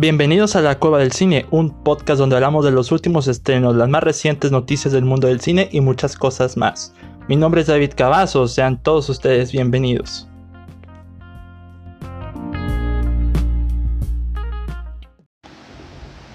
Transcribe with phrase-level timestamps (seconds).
[0.00, 3.88] Bienvenidos a La Cueva del Cine, un podcast donde hablamos de los últimos estrenos, las
[3.88, 6.94] más recientes noticias del mundo del cine y muchas cosas más.
[7.28, 10.28] Mi nombre es David Cavazos, sean todos ustedes bienvenidos.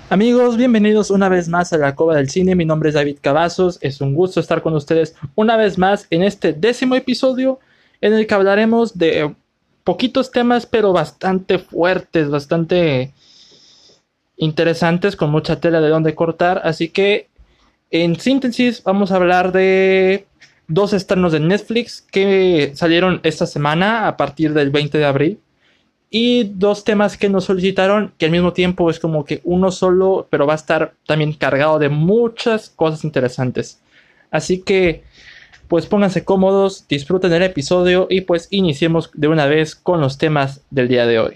[0.09, 2.55] Amigos, bienvenidos una vez más a la Cueva del Cine.
[2.55, 3.77] Mi nombre es David Cavazos.
[3.79, 7.61] Es un gusto estar con ustedes una vez más en este décimo episodio
[8.01, 9.33] en el que hablaremos de
[9.85, 13.13] poquitos temas, pero bastante fuertes, bastante
[14.37, 16.61] interesantes con mucha tela de donde cortar.
[16.63, 17.29] Así que,
[17.91, 20.25] en síntesis, vamos a hablar de
[20.67, 25.39] dos estrenos de Netflix que salieron esta semana a partir del 20 de abril.
[26.09, 30.27] Y dos temas que nos solicitaron, que al mismo tiempo es como que uno solo,
[30.29, 33.81] pero va a estar también cargado de muchas cosas interesantes.
[34.29, 35.03] Así que,
[35.67, 40.61] pues pónganse cómodos, disfruten el episodio y pues iniciemos de una vez con los temas
[40.69, 41.35] del día de hoy.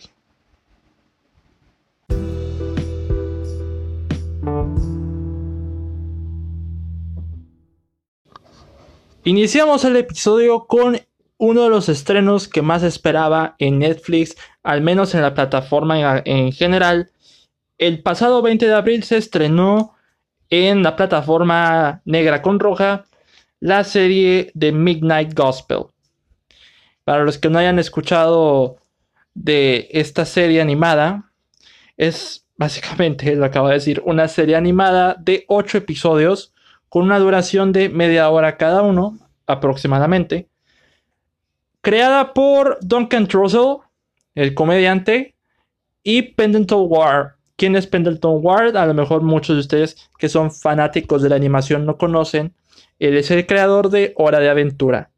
[9.27, 11.01] Iniciamos el episodio con
[11.37, 16.53] uno de los estrenos que más esperaba en Netflix, al menos en la plataforma en,
[16.53, 17.11] general.
[17.77, 19.97] El pasado 20 de abril se estrenó
[20.49, 23.03] en la plataforma negra con roja
[23.59, 25.87] la serie de Midnight Gospel.
[27.03, 28.77] Para los que no hayan escuchado
[29.33, 31.33] de esta serie animada,
[31.97, 36.53] es básicamente, lo acabo de decir, una serie animada de 8 episodios
[36.89, 40.47] con una duración de media hora cada uno, aproximadamente.
[41.81, 43.77] Creada por Duncan Trussell,
[44.35, 45.35] el comediante,
[46.03, 47.31] y Pendleton Ward.
[47.57, 48.77] ¿Quién es Pendleton Ward?
[48.77, 52.53] A lo mejor muchos de ustedes que son fanáticos de la animación no conocen.
[52.99, 55.11] Él es el creador de Hora de Aventura.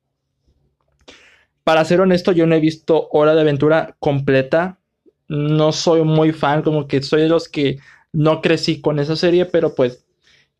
[1.63, 4.79] Para ser honesto, yo no he visto Hora de Aventura completa.
[5.27, 7.77] No soy muy fan, como que soy de los que
[8.11, 10.05] no crecí con esa serie, pero pues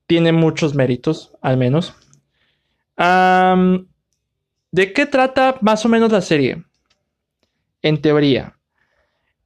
[0.09, 1.94] tiene muchos méritos, al menos.
[2.97, 6.64] ¿De qué trata más o menos la serie?
[7.84, 8.58] En teoría.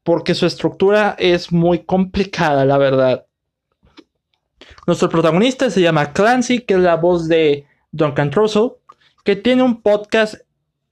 [0.03, 3.25] Porque su estructura es muy complicada, la verdad.
[4.87, 8.71] Nuestro protagonista se llama Clancy, que es la voz de Duncan Trussell,
[9.25, 10.35] que tiene un podcast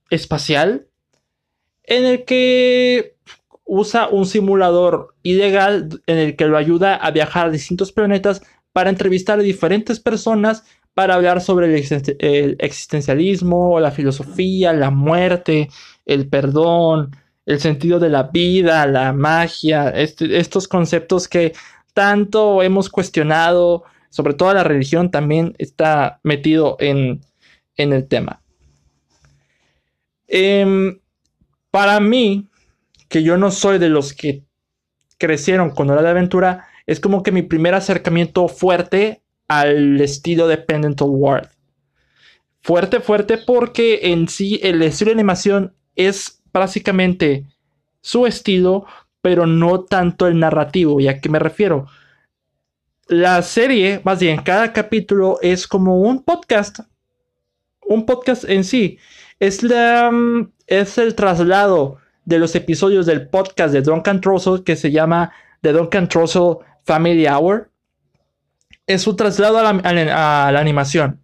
[0.09, 0.85] espacial
[1.83, 3.15] en el que
[3.63, 8.41] usa un simulador ilegal en el que lo ayuda a viajar a distintos planetas
[8.73, 15.69] para entrevistar a diferentes personas para hablar sobre el, existencialismo, la filosofía, la muerte,
[16.05, 17.15] el perdón,
[17.45, 21.53] el sentido de la vida, la magia, este, estos conceptos que
[21.93, 27.21] tanto hemos cuestionado, sobre todo la religión también está metido en,
[27.77, 28.43] el tema.
[30.27, 30.99] Em,
[31.71, 32.47] para mí,
[33.09, 34.43] que yo no soy de los que
[35.17, 40.57] crecieron con Hora de Aventura, es como que mi primer acercamiento fuerte al estilo de
[40.57, 41.47] Pendleton Ward.
[42.59, 47.45] Fuerte, fuerte, porque en sí el estilo de animación es básicamente
[48.01, 48.85] su estilo,
[49.21, 50.99] pero no tanto el narrativo.
[50.99, 51.87] ¿Y a qué me refiero?
[53.07, 56.79] La serie, más bien, cada capítulo es como un podcast.
[57.87, 58.99] Un podcast en sí.
[59.39, 64.75] Es, la, mm, es el traslado de los episodios del podcast de Duncan Trussell que
[64.75, 65.31] se llama
[65.61, 67.71] The Duncan Trussell Family Hour.
[68.87, 71.21] Es su traslado a la, animación.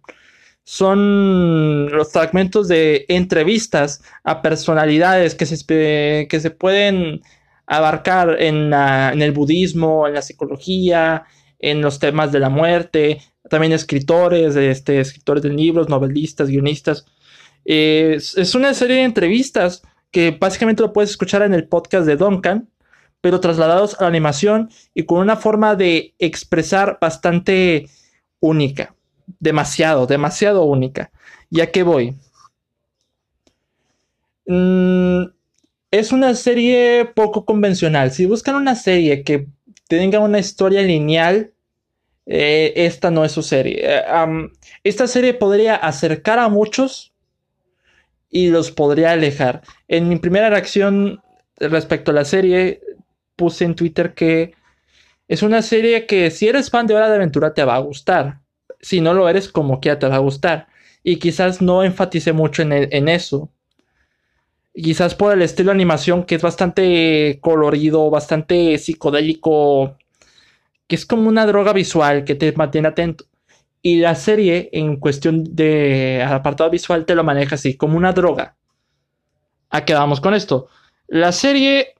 [0.64, 7.22] Son los fragmentos de entrevistas a personalidades que se, que se pueden
[7.66, 11.24] abarcar en, el budismo, en la psicología,
[11.58, 13.20] en los temas de la muerte,
[13.50, 17.04] también escritores, este, escritores de libros, novelistas, guionistas.
[17.64, 22.68] es, una serie de entrevistas que básicamente lo puedes escuchar en el podcast de Duncan,
[23.28, 27.86] pero trasladados a la animación y con una forma de expresar bastante
[28.40, 28.94] única.
[29.38, 31.10] Demasiado, demasiado única.
[31.50, 32.16] ¿Ya que voy?
[34.46, 35.24] Mm,
[35.90, 38.12] es una serie poco convencional.
[38.12, 39.46] Si buscan una serie que
[39.88, 41.52] tenga una historia lineal,
[42.24, 43.80] eh, esta no es su serie.
[43.82, 44.02] Eh,
[44.84, 47.12] esta serie podría acercar a muchos
[48.30, 49.60] y los podría alejar.
[49.86, 51.20] En mi primera reacción
[51.58, 52.80] respecto a la serie,
[53.38, 54.52] puse en Twitter que
[55.28, 58.40] es una serie que si eres fan de Hora de Aventura te va a gustar.
[58.80, 60.66] Si no lo eres, como que te va a gustar.
[61.02, 63.50] Y quizás no enfatice mucho en, en eso.
[64.74, 69.96] Quizás por el estilo de animación que es bastante colorido, bastante psicodélico,
[70.86, 73.24] que es como una droga visual que te mantiene atento.
[73.82, 78.56] Y la serie, en cuestión de apartado visual, te lo maneja así, como una droga.
[79.70, 80.68] ¿A qué vamos con esto?
[81.06, 81.94] La serie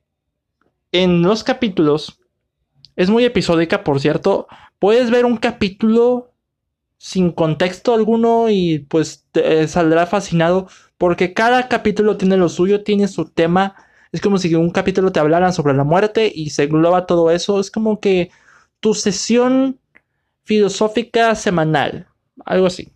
[0.92, 2.20] en los capítulos
[2.96, 4.48] Es muy episódica, por cierto.
[4.78, 6.34] Puedes ver un capítulo
[6.98, 10.68] sin contexto alguno y pues te saldrá fascinado
[10.98, 13.76] porque cada capítulo tiene lo suyo, tiene su tema.
[14.12, 17.60] Es como si un capítulo te hablaran sobre la muerte y se engloba todo eso.
[17.60, 18.30] Es como que
[18.80, 19.80] tu sesión
[20.44, 22.08] filosófica semanal,
[22.44, 22.92] algo así.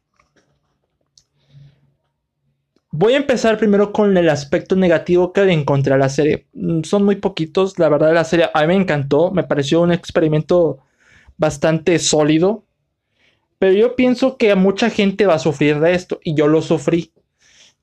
[2.95, 6.47] Voy a empezar primero con el aspecto negativo que le encontré a la serie.
[6.53, 9.93] Mm, son muy poquitos, la verdad la serie a mí me encantó, me pareció un
[9.93, 10.79] experimento
[11.39, 12.65] bastante sólido.
[13.59, 17.13] Pero yo pienso que mucha gente va a sufrir de esto y yo lo sufrí.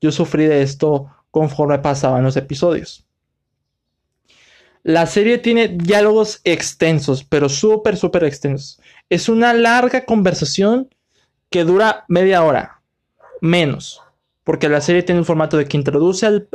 [0.00, 3.04] Yo sufrí de esto conforme pasaban los episodios.
[4.84, 8.80] La serie tiene diálogos extensos, pero súper, súper extensos.
[9.08, 10.88] Es una larga conversación
[11.50, 12.80] que dura media hora,
[13.40, 14.00] menos
[14.44, 16.48] porque la serie tiene un formato de que introduce al,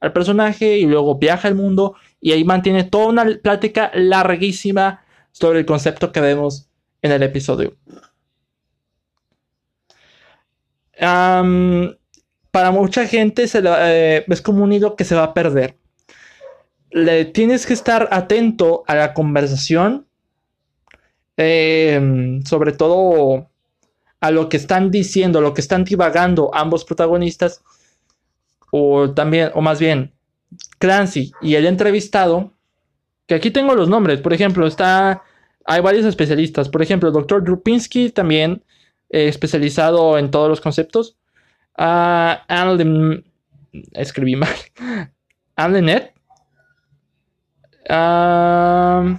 [0.00, 5.60] al personaje y luego viaja al mundo y ahí mantiene toda una plática larguísima sobre
[5.60, 6.68] el concepto que vemos
[7.02, 7.76] en el episodio.
[12.50, 15.76] para mucha gente eh, es como un hilo que se va a perder.
[16.90, 20.06] Le, tienes que estar atento a la conversación,
[21.36, 23.50] em, sobre todo
[24.20, 27.62] a lo que están diciendo, a lo que están divagando ambos protagonistas,
[28.70, 30.12] o también, o más bien,
[30.78, 32.52] Clancy y el entrevistado,
[33.26, 35.22] que aquí tengo los nombres, por ejemplo, está,
[35.64, 38.62] hay varios especialistas, por ejemplo, el doctor Drupinski también,
[39.10, 41.16] eh, especializado en todos los conceptos,
[41.78, 42.36] uh,
[43.92, 44.54] escribí mal,
[45.56, 46.12] Anne
[47.90, 49.18] uh,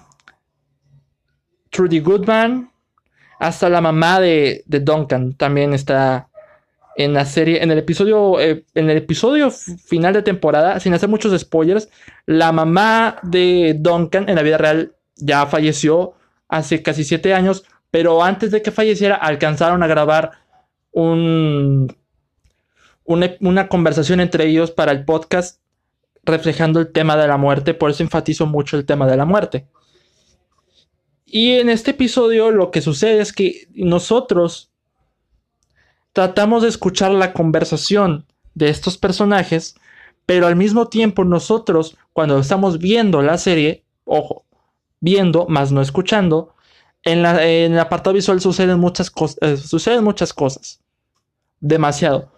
[1.69, 2.71] Trudy Goodman,
[3.39, 6.29] hasta la mamá de, Duncan también está
[6.95, 11.09] en la serie, en el episodio, eh, en el episodio final de temporada, sin hacer
[11.09, 11.89] muchos spoilers,
[12.25, 16.13] la mamá de Duncan en la vida real ya falleció
[16.47, 20.31] hace casi siete años, pero antes de que falleciera alcanzaron a grabar
[20.91, 21.95] un,
[23.05, 25.61] una conversación entre ellos para el podcast
[26.23, 29.67] reflejando el tema de la muerte, por eso enfatizo mucho el tema de la muerte.
[31.29, 34.71] Y en este episodio lo que sucede es que nosotros
[36.13, 38.25] tratamos de escuchar la conversación
[38.55, 39.75] de estos personajes,
[40.25, 44.45] pero al mismo tiempo nosotros, cuando estamos viendo la serie, ojo,
[45.01, 46.55] viendo, más no escuchando,
[47.03, 50.79] en, la, en el apartado visual suceden muchas, cosas eh, suceden muchas cosas.
[51.59, 52.31] Demasiado.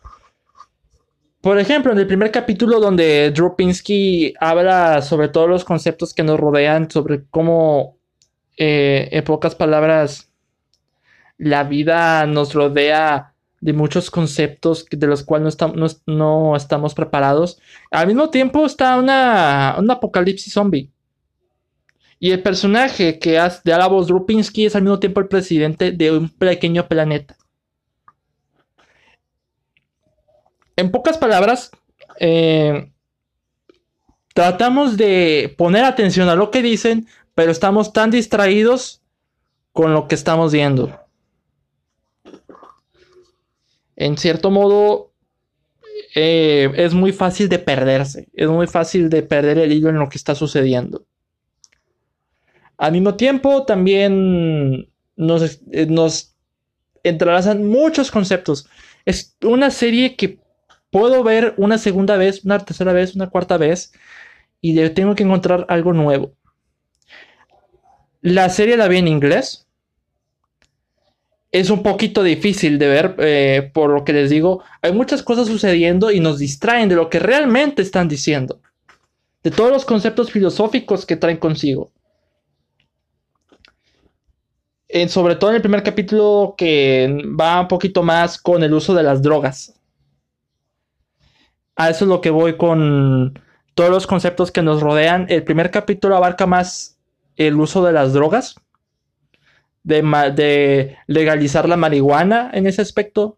[1.42, 6.24] Por ejemplo, en el primer capítulo donde Drew Pinsky habla sobre todos los conceptos que
[6.24, 7.99] nos rodean, sobre cómo
[8.60, 10.30] eh, en pocas palabras,
[11.38, 15.58] la vida nos rodea de muchos conceptos de los cuales
[16.06, 17.60] no, estamos, preparados.
[17.90, 20.92] Al mismo tiempo está una, un apocalipsis zombie.
[22.20, 26.12] Y el personaje que hace de voz Rupinsky es al mismo tiempo el presidente de
[26.12, 27.38] un pequeño planeta.
[30.76, 31.72] En pocas palabras,
[32.20, 32.92] eh,
[34.34, 37.08] tratamos de poner atención a lo que dicen,
[37.40, 39.02] pero estamos tan distraídos
[39.72, 41.00] con lo que estamos viendo.
[43.96, 45.14] En cierto modo,
[46.16, 50.10] eh, es muy fácil de perderse, es muy fácil de perder el hilo en lo
[50.10, 51.06] que está sucediendo.
[52.78, 56.36] Al mismo tiempo, también nos, eh, nos
[57.04, 58.68] entrelazan muchos conceptos.
[59.06, 60.42] Es una serie que
[60.92, 63.94] puedo ver una segunda vez, una tercera vez, una cuarta vez
[64.60, 66.36] y tengo que encontrar algo nuevo.
[68.22, 69.68] La serie la vi en inglés.
[71.52, 74.64] Es un poquito difícil de ver, eh, por lo que les digo.
[74.82, 78.62] Hay muchas cosas sucediendo y nos distraen de lo que realmente están diciendo.
[79.42, 81.92] De todos los conceptos filosóficos que traen consigo.
[85.08, 89.04] sobre todo en el primer capítulo que va un poquito más con el uso de
[89.04, 89.80] las drogas.
[91.76, 93.40] A eso es lo que voy con
[93.76, 95.28] todos los conceptos que nos rodean.
[95.30, 96.99] El primer capítulo abarca más
[97.40, 98.56] el uso de las drogas,
[99.84, 103.38] de, legalizar la marihuana en ese aspecto,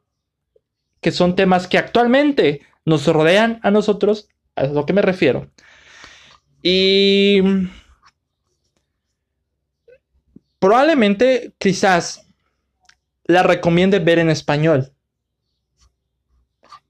[1.00, 5.51] que son temas que actualmente nos rodean a nosotros, a lo que me refiero.
[6.63, 7.41] Y
[10.58, 12.25] probablemente quizás
[13.25, 14.91] la recomiende ver en español.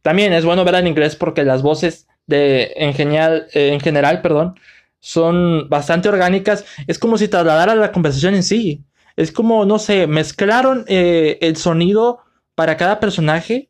[0.01, 4.55] También es bueno ver en inglés porque las voces de en, genial, en general, perdón,
[5.01, 6.63] son bastante orgánicas.
[6.87, 8.85] Es como si trasladara la conversación en sí.
[9.17, 12.19] Es como, no sé, mezclaron eh, el sonido
[12.55, 13.69] para cada personaje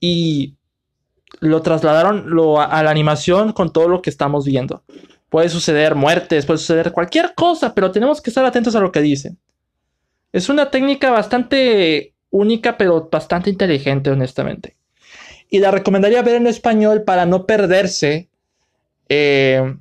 [0.00, 0.56] y
[1.40, 2.26] lo trasladaron
[2.58, 4.82] a, la animación con todo lo que estamos viendo.
[5.28, 9.02] Puede suceder muertes, puede suceder cualquier cosa, pero tenemos que estar atentos a lo que
[9.02, 9.38] dicen.
[10.32, 14.76] Es una técnica bastante única, pero bastante inteligente, honestamente.
[15.50, 18.28] Y la recomendaría ver en español para no perderse
[19.08, 19.76] eh,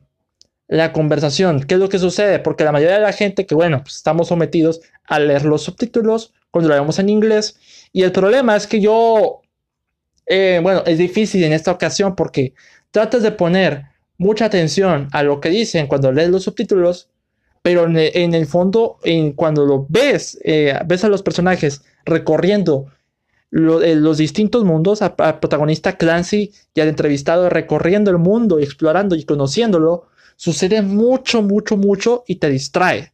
[0.67, 1.61] la conversación.
[1.61, 2.39] ¿Qué es lo que sucede?
[2.39, 6.33] Porque la mayoría de la gente que, bueno, pues estamos sometidos a leer los subtítulos
[6.51, 7.59] cuando lo vemos en inglés.
[7.91, 9.41] Y el problema es que yo,
[10.25, 12.53] eh, bueno, es difícil en esta ocasión porque
[12.91, 13.85] tratas de poner
[14.17, 17.09] mucha atención a lo que dicen cuando lees los subtítulos,
[17.61, 22.85] pero en el, fondo, en, cuando lo ves, eh, ves a los personajes recorriendo
[23.51, 29.23] eh, los distintos mundos, al protagonista Clancy y al entrevistado recorriendo el mundo, explorando y
[29.23, 33.13] conociéndolo, sucede mucho, mucho, mucho y te distrae.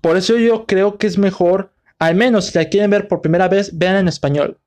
[0.00, 3.48] Por eso yo creo que es mejor, al menos si la quieren ver por primera
[3.48, 4.58] vez, vean en español.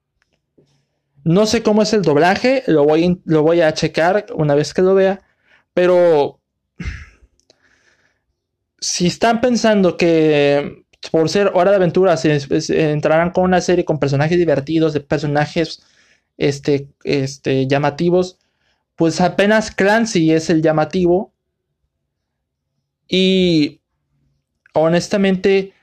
[1.24, 4.81] No sé cómo es el doblaje, lo voy, lo voy a checar una vez que
[4.81, 5.21] lo vea,
[5.74, 6.41] pero
[8.79, 12.39] si están pensando que por ser hora de aventura se,
[12.91, 15.83] entrarán con una serie con personajes divertidos, de personajes
[16.38, 18.39] este, este, llamativos,
[18.95, 21.33] pues apenas Clancy es el llamativo.
[23.07, 23.81] Y
[24.74, 25.74] honestamente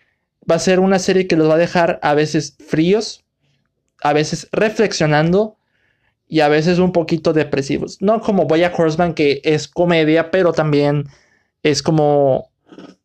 [0.50, 3.24] va a ser una serie que los va a dejar a veces fríos,
[4.02, 5.56] a veces reflexionando
[6.26, 8.00] y a veces un poquito depresivos.
[8.00, 11.06] No como Boya Horseman, que es comedia, pero también
[11.62, 12.50] es como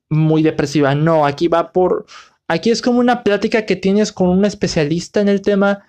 [0.09, 0.95] muy depresiva.
[0.95, 2.05] No, aquí va por.
[2.47, 5.85] Aquí es como una plática que tienes con un especialista en el tema.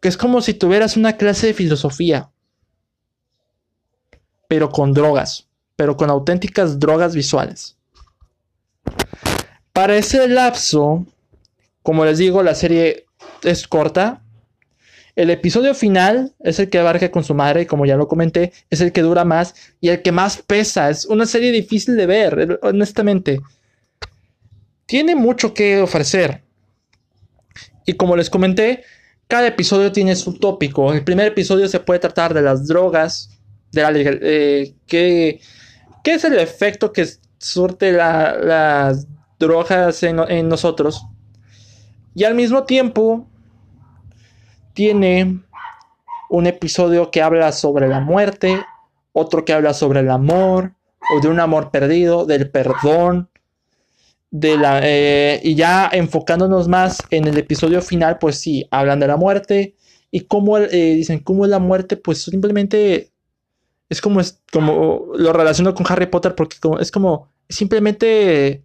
[0.00, 2.30] Que es como si tuvieras una clase de filosofía.
[4.48, 5.46] Pero con drogas.
[5.76, 7.76] Pero con auténticas drogas visuales.
[9.72, 11.06] Para ese lapso,
[11.82, 13.06] como les digo, la serie
[13.44, 14.22] es corta.
[15.14, 18.80] El episodio final es el que abarca con su madre, como ya lo comenté, es
[18.80, 20.90] el que dura más y el que más pesa.
[20.90, 23.40] Es una serie difícil de ver, honestamente.
[24.86, 26.42] Tiene mucho que ofrecer.
[27.84, 28.84] Y como les comenté,
[29.28, 30.92] cada episodio tiene su tópico.
[30.92, 33.37] El primer episodio se puede tratar de las drogas,
[33.72, 35.40] de la eh, ¿qué,
[36.04, 37.06] es el efecto que
[37.38, 39.06] surte las
[39.38, 41.04] drogas en nosotros.
[42.14, 43.28] Y al mismo tiempo
[44.72, 45.40] tiene
[46.30, 48.60] un episodio que habla sobre la muerte,
[49.12, 50.74] otro que habla sobre el amor,
[51.14, 53.30] o de un amor perdido, del perdón,
[54.30, 59.06] de la, eh, y ya enfocándonos más en el episodio final, pues sí, hablan de
[59.06, 59.74] la muerte
[60.10, 63.10] y cómo eh, dicen cómo es la muerte, pues simplemente
[63.88, 68.64] es como, es como lo relaciono con Harry Potter porque es como simplemente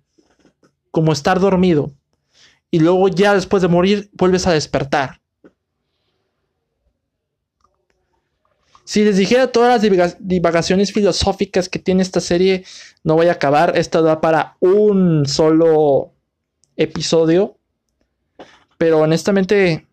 [0.91, 1.91] como estar dormido
[2.71, 5.21] y luego ya después de morir vuelves a despertar.
[8.85, 12.65] Si les dijera todas las divagaciones filosóficas que tiene esta serie,
[13.03, 13.77] no voy a acabar.
[13.77, 16.11] Esta da para un solo
[16.75, 17.57] episodio.
[18.77, 19.87] Pero honestamente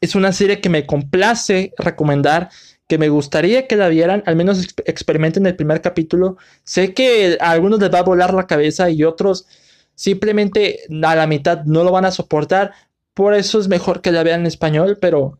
[0.00, 2.50] es una serie que me complace recomendar,
[2.86, 6.36] que me gustaría que la vieran, al menos experimenten el primer capítulo.
[6.64, 9.46] Sé que a algunos les va a volar la cabeza y otros
[9.94, 12.72] simplemente a la mitad no lo van a soportar.
[13.14, 15.38] Por eso es mejor que la vean en español, pero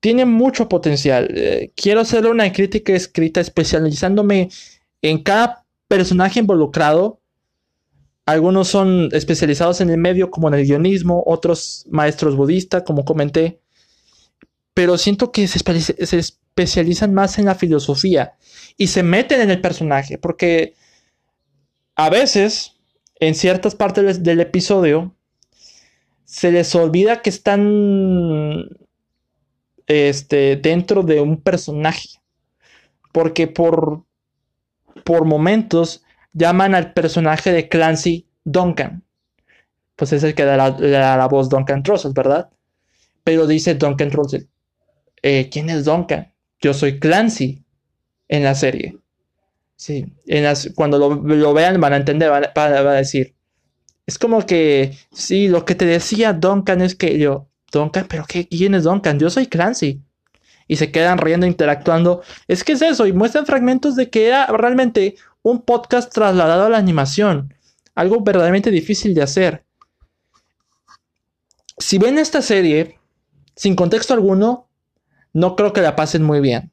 [0.00, 1.28] tiene mucho potencial.
[1.34, 4.50] Eh, quiero hacerle una crítica escrita especializándome
[5.02, 7.20] en cada personaje involucrado.
[8.26, 13.60] Algunos son especializados en el medio, como en el guionismo, otros maestros budistas, como comenté.
[14.76, 15.58] Pero siento que se,
[16.18, 18.34] especializan más en la filosofía
[18.76, 20.74] y se meten en el personaje, porque
[21.94, 22.76] a veces,
[23.18, 25.14] en ciertas partes del episodio,
[26.26, 28.68] se les olvida que están
[29.86, 32.20] este, dentro de un personaje.
[33.12, 34.04] Porque por,
[35.04, 36.02] por momentos
[36.34, 39.04] llaman al personaje de Clancy Duncan.
[39.94, 42.50] Pues es el que da la, voz Duncan Trussell, ¿verdad?
[43.24, 44.46] Pero dice Duncan Trussell.
[45.28, 46.32] Eh, ¿Quién es Duncan?
[46.60, 47.64] Yo soy Clancy
[48.28, 48.96] en la serie.
[49.74, 50.06] Sí,
[50.76, 53.34] cuando lo, vean van a entender, van, a decir.
[54.06, 58.46] Es como que, sí, lo que te decía Duncan es que yo, Duncan, pero qué,
[58.46, 59.18] ¿quién es Duncan?
[59.18, 60.00] Yo soy Clancy.
[60.68, 62.22] Y se quedan riendo, interactuando.
[62.46, 66.70] Es que es eso, y muestran fragmentos de que era realmente un podcast trasladado a
[66.70, 67.52] la animación.
[67.96, 69.64] Algo verdaderamente difícil de hacer.
[71.78, 73.00] Si ven esta serie,
[73.56, 74.65] sin contexto alguno,
[75.36, 76.72] no creo que la pasen muy bien.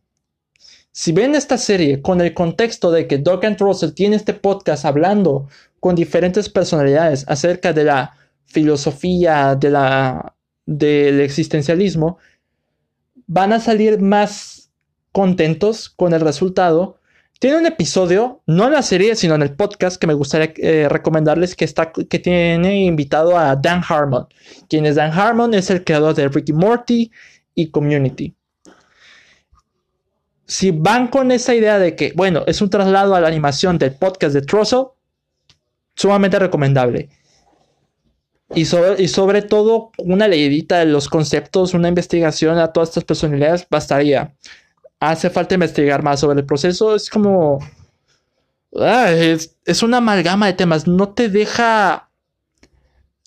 [0.93, 5.49] Si ven esta serie con el contexto de que Duncan Russell tiene este podcast hablando
[5.81, 8.15] con diferentes personalidades acerca de la
[8.45, 12.19] filosofía, de la del existencialismo,
[13.27, 14.71] van a salir más
[15.11, 17.01] contentos con el resultado.
[17.39, 20.87] Tiene un episodio, no en la serie, sino en el podcast que me gustaría eh,
[20.87, 24.25] recomendarles que, está, que tiene invitado a Dan Harmon.
[24.69, 27.11] Quien es Dan Harmon es el creador de Ricky Morty
[27.55, 28.33] y Community.
[30.45, 33.93] Si van con esa idea de que, bueno, es un traslado a la animación del
[33.95, 34.95] podcast de Trozo,
[35.95, 37.09] sumamente recomendable.
[38.55, 43.03] Y sobre, y sobre todo una leidita de los conceptos, una investigación a todas estas
[43.03, 44.35] personalidades bastaría.
[44.99, 46.95] Hace falta investigar más sobre el proceso.
[46.95, 47.59] Es como...
[48.75, 50.87] Ah, es, es, una amalgama de temas.
[50.87, 52.09] No te deja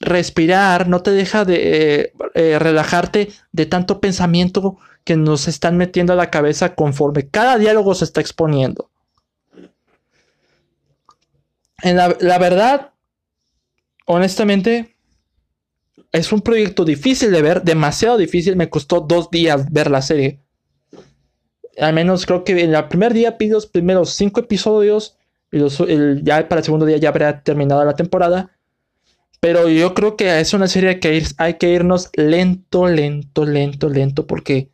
[0.01, 6.13] respirar, no te deja de eh, eh, relajarte de tanto pensamiento que nos están metiendo
[6.13, 8.91] a la cabeza conforme cada diálogo se está exponiendo.
[11.83, 12.93] En la, la verdad,
[14.07, 14.97] honestamente,
[16.13, 18.57] es un proyecto difícil de ver, demasiado difícil.
[18.57, 20.41] Me costó dos días ver la serie.
[21.79, 25.19] Al menos creo que en el primer día pido los primeros cinco episodios.
[25.53, 25.61] Y
[26.23, 28.56] ya para el segundo día ya habrá terminado la temporada.
[29.41, 34.27] Pero yo creo que es una serie que hay que irnos lento, lento, lento, lento.
[34.27, 34.71] Porque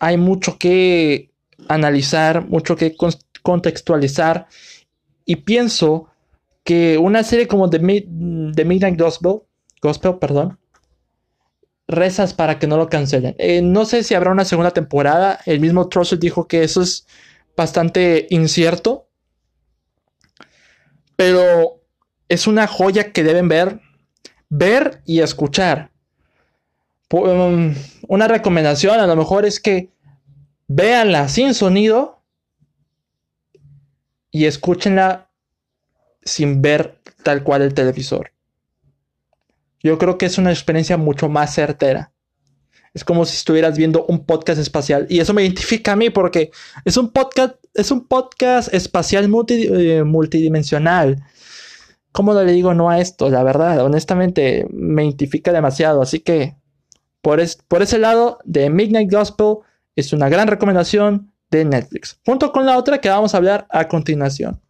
[0.00, 1.30] hay mucho que
[1.68, 2.96] analizar, mucho que
[3.42, 4.46] contextualizar.
[5.24, 6.08] Y pienso
[6.64, 9.40] que una serie como The, Midnight Gospel
[9.80, 10.58] Gospel, perdón.
[11.86, 13.34] Rezas para que no lo cancelen.
[13.38, 15.40] Eh, no sé si habrá una segunda temporada.
[15.46, 17.06] El mismo Trussell dijo que eso es
[17.56, 19.08] bastante incierto.
[21.16, 21.77] Pero
[22.28, 23.80] es una joya que deben ver,
[24.48, 25.90] ver y escuchar.
[27.10, 27.74] Um,
[28.06, 29.90] una recomendación a lo mejor es que
[30.66, 32.22] véanla sin sonido
[34.30, 35.30] y escúchenla
[36.22, 38.32] sin ver tal cual el televisor.
[39.82, 42.12] Yo creo que es una experiencia mucho más certera.
[42.92, 45.06] Es como si estuvieras viendo un podcast espacial.
[45.08, 46.50] Y eso me identifica a mí porque
[46.84, 51.22] es un podcast, es un podcast espacial eh, multidimensional.
[52.18, 53.30] ¿Cómo le digo no a esto?
[53.30, 56.02] La verdad, honestamente, me identifica demasiado.
[56.02, 56.56] Así que
[57.22, 59.58] por, por ese lado, The Midnight Gospel
[59.94, 62.18] es una gran recomendación de Netflix.
[62.26, 64.60] Junto con la otra que vamos a hablar a continuación.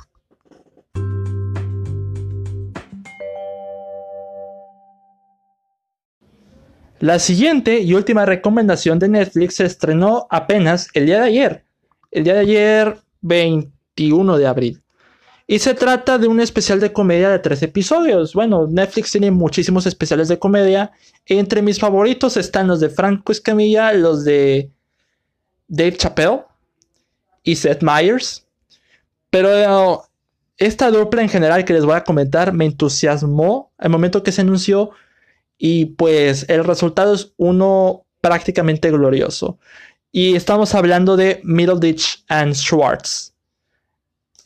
[6.99, 11.65] La siguiente y última recomendación de Netflix se estrenó apenas el día de ayer,
[12.11, 14.83] el día de ayer 21 de abril.
[15.51, 18.35] Y se trata de un especial de comedia de tres episodios.
[18.35, 20.93] Bueno, Netflix tiene muchísimos especiales de comedia.
[21.25, 24.71] Entre mis favoritos están los de Franco Escamilla, los de
[25.67, 26.43] Dave Chappelle
[27.43, 28.47] y Seth Meyers.
[29.31, 30.05] Pero
[30.59, 34.43] esta dupla en general que les voy a comentar me entusiasmó al momento que se
[34.43, 34.91] anunció
[35.57, 39.59] y pues el resultado es uno prácticamente glorioso.
[40.13, 43.33] Y estamos hablando de Middleditch and Schwartz.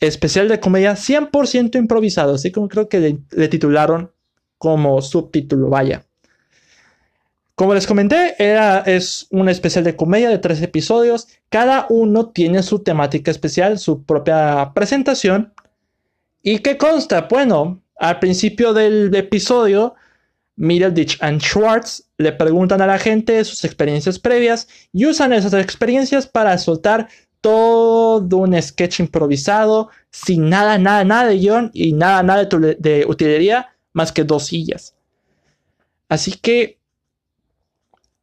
[0.03, 4.11] Especial de comedia 100% improvisado, así como creo que le, titularon
[4.57, 6.05] como subtítulo, vaya.
[7.55, 11.29] Como les comenté, era, es un especial de comedia de tres episodios.
[11.47, 15.53] Cada uno tiene su temática especial, su propia presentación.
[16.41, 17.27] ¿Y qué consta?
[17.29, 19.95] Bueno, al principio del episodio
[20.57, 26.27] Middleditch and Schwartz le preguntan a la gente sus experiencias previas y usan esas experiencias
[26.27, 27.07] para soltar
[27.43, 33.75] todo un sketch improvisado sin nada, nada, nada de guion y nada, nada de, utilería
[33.91, 34.95] más que dos sillas.
[36.07, 36.77] Así que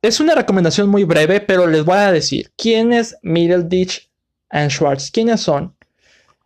[0.00, 4.08] es una recomendación muy breve, pero les voy a decir quién es Middleditch
[4.48, 5.10] and Schwartz.
[5.10, 5.74] ¿Quiénes son?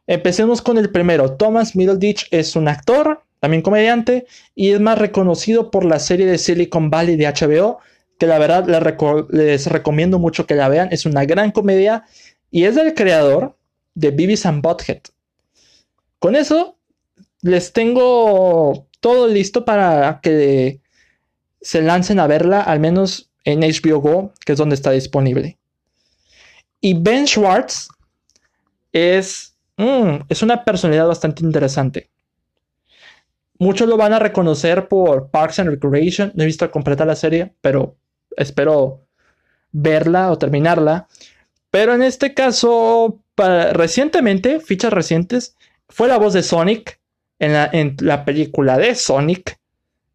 [0.08, 1.36] Empecemos con el primero.
[1.36, 6.38] Thomas Middleditch es un actor, también comediante, y es más reconocido por la serie de
[6.38, 7.78] Silicon Valley de HBO,
[8.18, 8.66] que la verdad
[9.30, 12.04] les, recomiendo mucho que la vean, es una gran comedia,
[12.54, 13.56] y es el creador
[13.96, 15.00] de Beavis and Butthead.
[16.20, 16.78] Con eso,
[17.42, 20.80] les tengo todo listo para que
[21.60, 25.58] se lancen a verla, al menos en HBO Go, que es donde está disponible.
[26.80, 27.88] Y Ben Schwartz
[28.92, 32.08] es, mm, es una personalidad bastante interesante.
[33.58, 36.30] Muchos lo van a reconocer por Parks and Recreation.
[36.36, 37.96] No he visto completa la serie, pero
[38.36, 39.08] espero
[39.72, 41.08] verla o terminarla.
[41.74, 45.56] Pero en este caso, recientemente, fichas recientes,
[45.88, 47.00] fue la voz de Sonic
[47.40, 49.58] en la, en la película de Sonic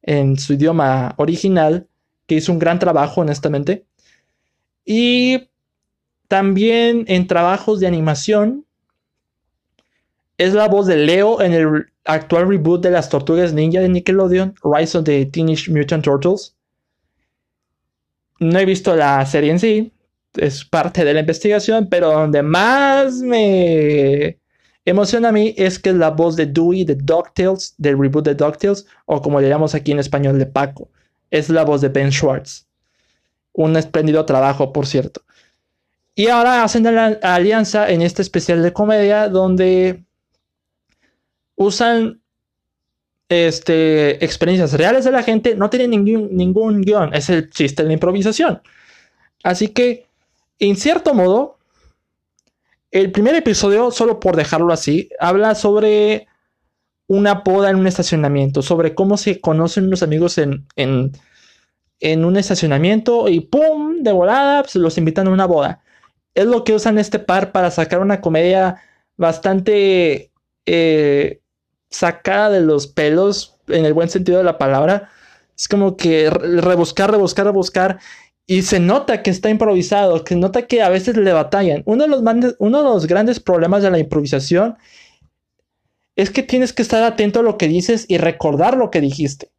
[0.02, 1.86] en su idioma original,
[2.28, 3.84] que hizo un gran trabajo, honestamente.
[4.86, 5.50] Y
[6.30, 8.66] también en trabajos de animación,
[10.38, 14.56] es la voz de Leo en el actual reboot de las Tortugas Ninja de Nickelodeon,
[14.64, 16.56] Rise of the Teenage Mutant Turtles.
[18.40, 19.92] No he visto la serie en sí,
[20.36, 24.40] es parte de la investigación, pero donde más me
[24.86, 28.86] emociona a mí es que la voz de Dewey de DuckTales, del reboot de DuckTales,
[29.06, 30.90] o como le llamamos aquí en español de Paco.
[31.32, 32.68] Es la voz de Ben Schwartz.
[33.54, 35.22] Un espléndido trabajo, por cierto.
[36.16, 40.04] Y ahora hacen la alianza en este especial de comedia donde
[41.56, 42.22] usan
[43.30, 47.88] este, experiencias reales de la gente, no tienen ningún, ningún guion, es el chiste de
[47.88, 48.62] la improvisación.
[49.44, 50.09] Así que,
[50.60, 51.58] en cierto modo,
[52.92, 56.28] el primer episodio, solo por dejarlo así, habla sobre
[57.08, 61.12] una poda en un estacionamiento, sobre cómo se conocen unos amigos en, en,
[62.00, 64.04] en un estacionamiento y ¡pum!
[64.04, 65.82] de volada, pues los invitan a una boda.
[66.36, 68.82] Es lo que usan este par para sacar una comedia
[69.18, 70.32] bastante
[70.66, 71.42] eh,
[71.90, 75.10] sacada de los pelos, en el buen sentido de la palabra.
[75.58, 78.00] Es como que rebuscar, rebuscar, rebuscar.
[78.50, 81.84] Y se nota que está improvisado, que nota que a veces le batallan.
[81.86, 84.76] Uno de los, grandes problemas de la improvisación
[86.16, 89.52] es que tienes que estar atento a lo que dices y recordar lo que dijiste.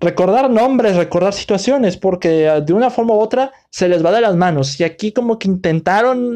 [0.00, 4.34] Recordar nombres, recordar situaciones, porque de una forma u otra se les va de las
[4.34, 4.80] manos.
[4.80, 6.34] Y aquí como que intentaron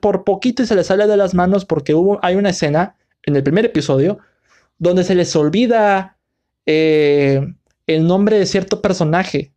[0.00, 3.42] por poquito y se les sale de las manos porque hay una escena en el
[3.42, 4.20] primer episodio,
[4.78, 6.16] donde se les olvida
[6.64, 7.46] eh,
[7.86, 9.52] el nombre de cierto personaje.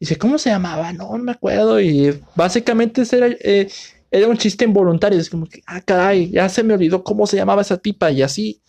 [0.00, 0.92] Dice, ¿cómo se llamaba?
[0.92, 1.80] No, no me acuerdo.
[1.80, 3.70] Y básicamente era, eh,
[4.10, 5.18] era un chiste involuntario.
[5.20, 8.10] Es como que, ah, caray, ya se me olvidó cómo se llamaba esa tipa.
[8.10, 8.62] Y así.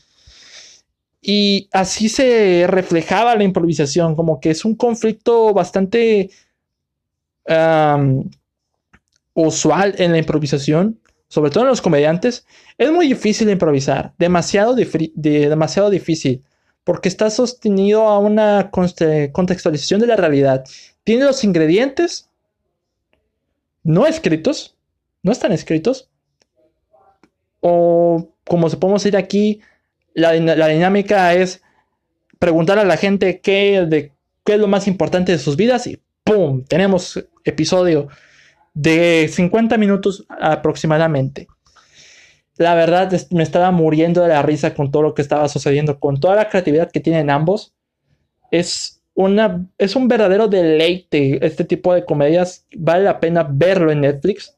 [1.21, 4.15] Y así se reflejaba la improvisación.
[4.15, 6.29] Como que es un conflicto bastante
[9.33, 12.45] usual en la improvisación sobre todo en los comediantes,
[12.77, 16.43] es muy difícil de improvisar, demasiado, demasiado difícil,
[16.83, 20.65] porque está sostenido a una contextualización de la realidad.
[21.03, 22.29] Tiene los ingredientes
[23.83, 24.77] no escritos,
[25.23, 26.09] no están escritos,
[27.59, 29.61] o como se podemos decir aquí,
[30.13, 31.61] la, dinámica es
[32.39, 34.11] preguntar a la gente qué, de,
[34.43, 36.63] qué es lo más importante de sus vidas y ¡pum!
[36.65, 38.07] Tenemos episodio
[38.73, 41.47] de 50 minutos aproximadamente.
[42.57, 46.19] La verdad me estaba muriendo de la risa con todo lo que estaba sucediendo, con
[46.19, 47.73] toda la creatividad que tienen ambos.
[48.51, 52.65] Es, una, es un verdadero deleite este tipo de comedias.
[52.75, 54.57] Vale la pena verlo en Netflix.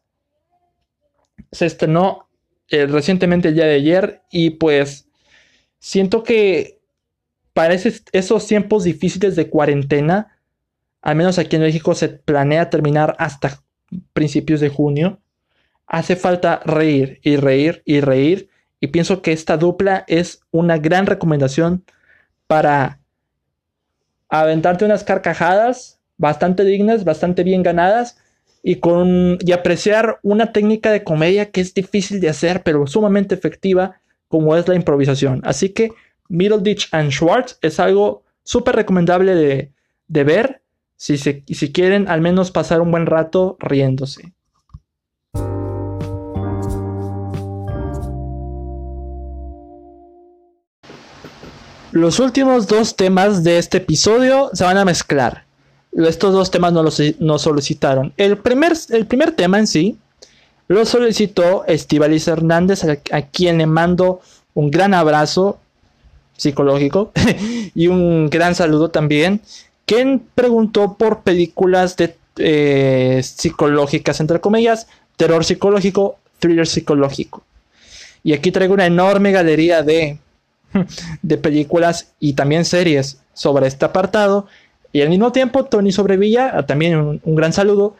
[1.51, 2.29] Se estrenó
[2.69, 5.07] eh, recientemente el día de ayer y pues
[5.79, 6.79] siento que
[7.53, 10.39] para esos tiempos difíciles de cuarentena,
[11.01, 13.61] al menos aquí en México se planea terminar hasta
[14.13, 15.21] principios de junio.
[15.85, 18.49] Hace falta reír y reír y reír.
[18.79, 21.83] Y pienso que esta dupla es una gran recomendación
[22.47, 23.02] para
[24.41, 28.17] aventarte unas carcajadas bastante dignas, bastante bien ganadas
[28.63, 33.35] y con y apreciar una técnica de comedia que es difícil de hacer, pero sumamente
[33.35, 35.41] efectiva, como es la improvisación.
[35.43, 35.91] Así que
[36.29, 39.71] Middleditch and Schwartz es algo súper recomendable de,
[40.07, 40.61] de ver
[40.95, 44.33] si, si quieren al menos pasar un buen rato riéndose.
[51.93, 55.43] Los últimos dos temas de este episodio se van a mezclar.
[55.91, 58.11] Estos dos temas nos los solicitaron.
[58.17, 59.95] El primer, el primer tema en sí
[60.67, 64.21] lo solicitó Estivalis Hernández, a, quien le mando
[64.55, 65.59] un gran abrazo
[66.35, 67.11] psicológico
[67.75, 69.41] y un gran saludo también.
[69.85, 77.43] Ken preguntó por películas de eh, psicológicas, entre comillas, terror psicológico, thriller psicológico.
[78.23, 80.17] Y aquí traigo una enorme galería de,
[81.21, 84.47] de películas y también series sobre este apartado.
[84.91, 87.95] Y al mismo tiempo, Tony Sobrevilla, también un, un gran saludo,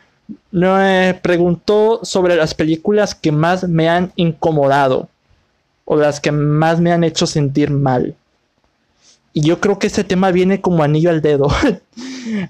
[0.51, 5.09] me preguntó sobre las películas que más me han incomodado
[5.85, 8.15] o las que más me han hecho sentir mal.
[9.33, 11.47] Y yo creo que este tema viene como anillo al dedo.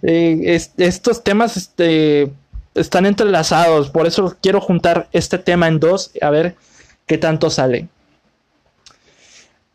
[0.04, 2.32] Eh, estos temas este,
[2.76, 6.56] están entrelazados, por eso quiero juntar este tema en dos, a ver
[7.08, 7.88] qué tanto sale.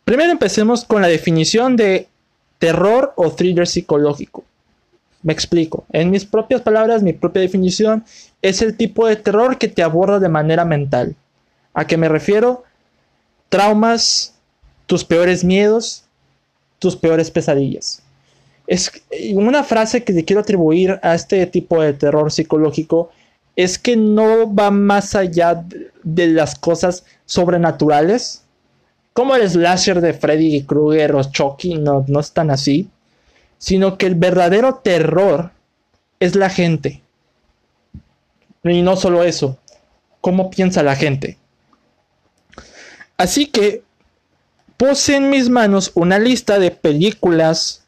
[0.09, 2.09] Primero empecemos con la definición de
[2.59, 4.42] terror o thriller psicológico.
[5.23, 5.85] Me explico.
[5.92, 8.07] En mis propias palabras, mi propia definición
[8.40, 11.14] es el tipo de terror que te aborda de manera mental.
[11.75, 12.64] ¿A qué me refiero?
[13.51, 14.33] Traumas,
[14.87, 16.05] tus peores miedos,
[16.79, 18.03] tus peores pesadillas.
[18.66, 18.90] Es
[19.35, 23.11] una frase que le quiero atribuir a este tipo de terror psicológico
[23.57, 25.66] es que no va más allá
[26.03, 28.42] de las cosas sobrenaturales.
[29.19, 32.89] Como el slasher de Freddy Krueger o Chucky, no, no es tan así.
[33.59, 35.51] Sino que el verdadero terror
[36.21, 37.03] es la gente.
[38.63, 39.59] Y no solo eso,
[40.21, 41.37] cómo piensa la gente.
[43.17, 43.83] Así que
[44.77, 47.83] puse en mis manos una lista de películas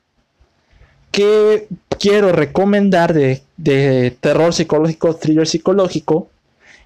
[1.12, 1.68] que
[2.00, 6.28] quiero recomendar de, de terror psicológico, thriller psicológico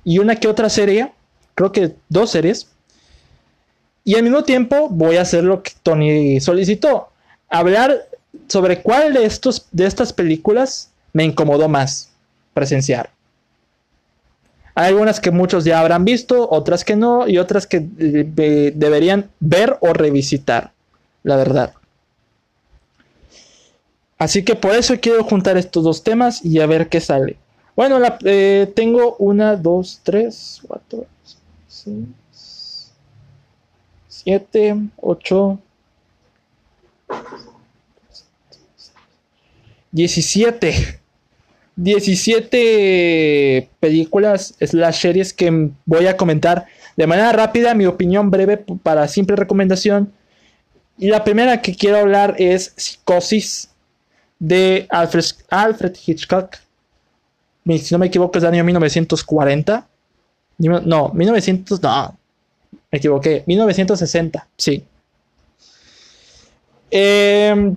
[0.05, 1.15] y una que otra serie,
[1.55, 2.74] creo que dos series.
[4.05, 7.09] Y al mismo tiempo voy a hacer lo que Tony solicitó,
[7.49, 8.07] hablar
[8.49, 12.11] sobre cuál de, estos, de estas películas me incomodó más
[12.53, 13.11] presenciar.
[14.75, 18.73] Hay algunas que muchos ya habrán visto, otras que no, y otras que eh, eh,
[18.75, 20.73] deberían ver o revisitar,
[21.23, 21.73] la verdad.
[24.19, 27.37] Así que por eso quiero juntar estos dos temas y a ver qué sale.
[27.77, 31.07] Bueno, eh, tengo una, dos, tres, cuatro,
[31.69, 32.24] cinco.
[34.25, 35.59] 7, 8,
[39.93, 41.01] 17.
[41.77, 49.09] 17 películas slash series que voy a comentar de manera rápida, mi opinión breve para
[49.09, 50.13] simple recomendación.
[50.97, 53.71] Y la primera que quiero hablar es Psicosis
[54.39, 56.57] de Alfred, Alfred Hitchcock.
[57.67, 59.89] Si no me equivoco es del año 1940.
[60.59, 62.17] No, 1900, no,
[62.95, 63.43] me equivoqué.
[63.47, 64.85] 1960, sí.
[66.93, 67.75] Eh,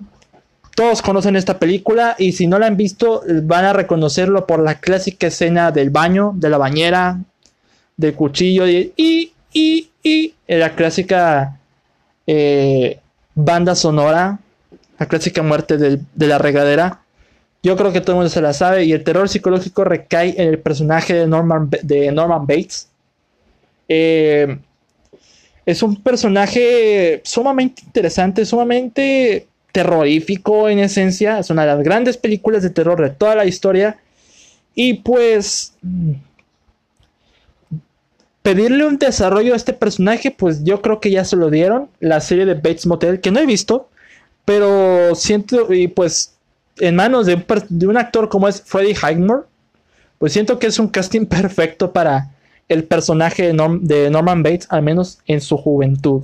[0.76, 4.78] todos conocen esta película y si no la han visto van a reconocerlo por la
[4.78, 7.18] clásica escena del baño, de la bañera,
[7.96, 9.32] del cuchillo y, y,
[10.04, 11.58] y, la clásica
[12.28, 13.00] eh,
[13.34, 14.38] banda sonora,
[15.00, 17.00] la clásica muerte de la regadera.
[17.64, 20.48] Yo creo que todo el mundo se la sabe y el terror psicológico recae en
[20.48, 22.88] el personaje de Norman, de Norman Bates.
[23.88, 24.58] Eh,
[25.68, 31.38] es un personaje sumamente interesante, sumamente terrorífico en esencia.
[31.38, 33.98] Es una de las grandes películas de terror de toda la historia.
[34.74, 35.74] Y pues
[38.40, 41.90] pedirle un desarrollo a este personaje, pues yo creo que ya se lo dieron.
[42.00, 43.90] La serie de Bates Motel, que no he visto,
[44.46, 46.38] pero siento, y pues
[46.78, 47.44] en manos de
[47.86, 49.42] un, actor como es Freddie Highmore,
[50.16, 52.30] pues siento que es un casting perfecto para
[52.68, 56.22] el personaje de Norman Bates, al menos en su juventud.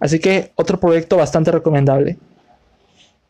[0.00, 2.18] Así que otro proyecto bastante recomendable.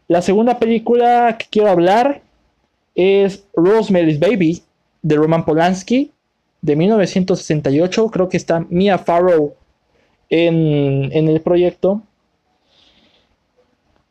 [0.06, 2.22] La segunda película que quiero hablar
[2.94, 4.62] es Rosemary's Baby
[5.02, 6.12] de Roman Polanski
[6.62, 8.10] de 1968.
[8.10, 9.54] Creo que está Mia Farrow
[10.30, 12.02] en, el proyecto.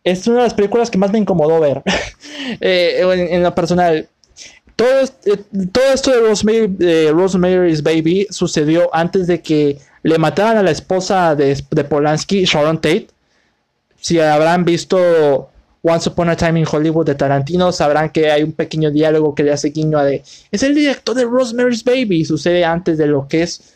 [0.03, 1.83] Es una de las películas que más me incomodó ver
[2.61, 4.07] eh, en, lo personal.
[4.77, 10.71] Todo, eh, todo esto de Rosemary's Baby sucedió antes de que le mataran a la
[10.71, 11.55] esposa de,
[11.89, 13.07] Polanski, Sharon Tate.
[13.99, 15.49] Si habrán visto
[15.81, 19.43] Once Upon a Time in Hollywood de Tarantino, sabrán que hay un pequeño diálogo que
[19.43, 20.23] le hace guiño a de.
[20.51, 22.23] Es el director de Rosemary's Baby.
[22.23, 23.75] Sucede antes de lo que es,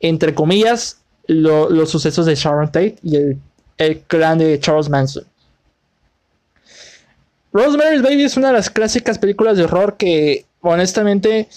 [0.00, 3.16] entre comillas, los sucesos de Sharon Tate y
[3.76, 5.24] el clan de Charles Manson.
[7.58, 11.48] Rosemary's Baby es una de las clásicas películas de horror que, honestamente,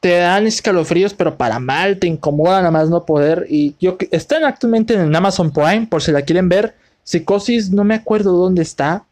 [0.00, 3.46] te dan escalofríos, pero para mal, te incomodan a más no poder.
[3.48, 6.74] Y yo están actualmente en Amazon Prime, por si la quieren ver.
[7.02, 9.04] Psicosis, no me acuerdo dónde está.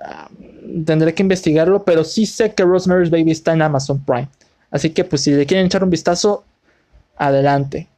[0.00, 0.28] Ah,
[0.86, 4.28] tendré que investigarlo, pero sí sé que Rosemary's Baby está en Amazon Prime.
[4.70, 6.44] Así que, pues, si le quieren echar un vistazo,
[7.16, 7.88] adelante.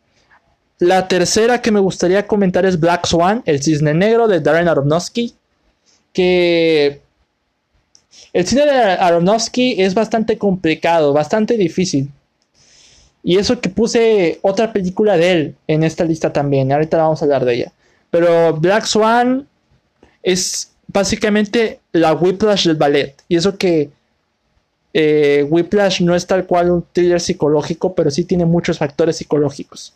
[0.78, 5.34] La tercera que me gustaría comentar es Black Swan, el cisne negro de Darren Aronofsky.
[6.14, 7.02] Que
[8.32, 12.10] el cine de Aronofsky es bastante complicado, bastante difícil.
[13.22, 16.72] Y eso que puse otra película de él en esta lista también.
[16.72, 17.72] Ahorita vamos a hablar de ella.
[18.10, 19.46] Pero Black Swan
[20.22, 23.14] es básicamente la Whiplash del ballet.
[23.28, 23.90] Y eso que
[24.92, 29.94] eh, Whiplash no es tal cual un thriller psicológico, pero sí tiene muchos factores psicológicos.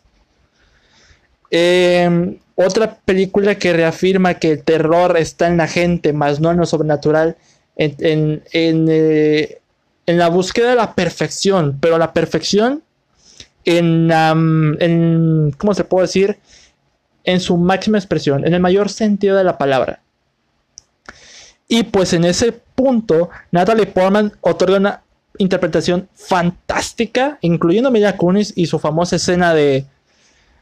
[1.51, 6.57] Em, otra película que reafirma que el terror está en la gente, más no en
[6.57, 7.37] lo sobrenatural,
[7.77, 9.61] en, eh,
[10.05, 12.83] en, la búsqueda de la perfección, pero la perfección
[13.63, 16.37] en, en, ¿cómo se puede decir?
[17.23, 20.01] En su máxima expresión, en el mayor sentido de la palabra.
[21.69, 25.01] Y pues en ese punto, Natalie Portman otorga una
[25.37, 28.17] interpretación fantástica, incluyendo a Mila
[28.55, 29.85] y su famosa escena de,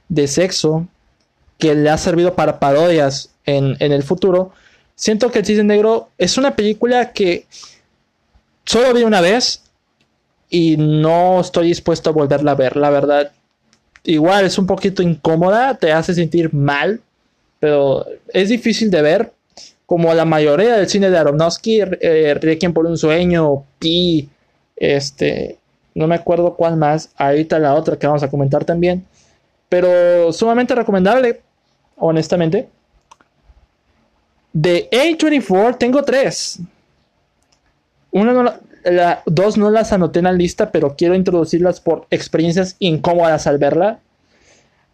[0.09, 0.87] de sexo,
[1.57, 4.51] que le ha servido para parodias en, en el futuro,
[4.97, 7.45] Siento que El Cisne Negro es una película que
[8.65, 9.61] solo vi una vez
[10.49, 13.31] y no estoy dispuesto a volverla a ver, la verdad.
[14.03, 16.99] Igual es un poquito incómoda, te hace sentir mal,
[17.59, 19.33] pero es difícil de ver.
[19.85, 24.27] Como la mayoría del cine de Aronofsky, eh, Requiem por un sueño, Pi,
[24.75, 25.59] este,
[25.93, 27.11] No me acuerdo cuál más.
[27.17, 29.05] Ahorita la otra que vamos a comentar también.
[29.69, 31.41] Pero sumamente recomendable,
[31.97, 32.69] honestamente.
[34.53, 36.59] De A24 tengo tres.
[38.11, 38.43] Una no
[38.91, 43.57] la, dos no las anoté en la lista, pero quiero introducirlas por experiencias incómodas al
[43.57, 43.99] verla.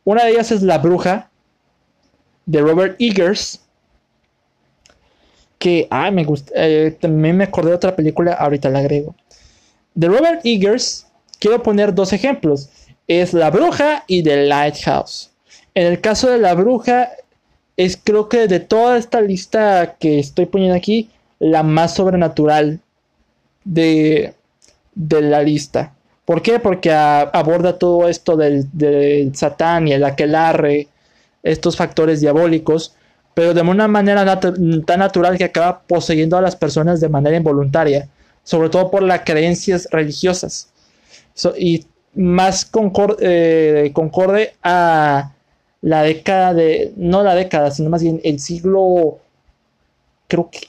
[0.03, 1.29] Una de ellas es La Bruja,
[2.45, 3.61] de Robert Eggers.
[5.59, 6.51] Que, ah, me gusta.
[6.55, 9.15] Eh, también me acordé de otra película, ahorita la agrego.
[9.93, 11.07] De Robert Eggers,
[11.39, 12.69] quiero poner dos ejemplos.
[13.07, 15.32] Es La Bruja y The Lighthouse.
[15.75, 17.09] En el caso de La Bruja,
[17.77, 21.09] es creo que de toda esta lista que estoy poniendo aquí,
[21.39, 22.79] la más sobrenatural
[23.63, 24.33] de,
[24.95, 25.93] de la lista.
[26.25, 26.59] ¿Por qué?
[26.59, 30.87] Porque aborda todo esto del, del, Satán y el aquelarre,
[31.41, 32.95] estos factores diabólicos,
[33.33, 38.07] pero de una manera tan natural que acaba poseyendo a las personas de manera involuntaria,
[38.43, 40.69] sobre todo por las creencias religiosas.
[41.57, 42.69] y más
[43.19, 45.32] eh, concorde a
[45.83, 49.19] la década de, no la década, sino más bien el siglo,
[50.29, 50.61] creo que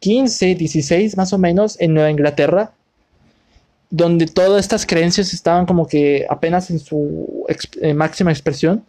[0.00, 2.72] 15, 16 más o menos en Nueva Inglaterra,
[3.90, 7.44] donde todas estas creencias estaban como que apenas en su
[7.94, 8.82] máxima expresión.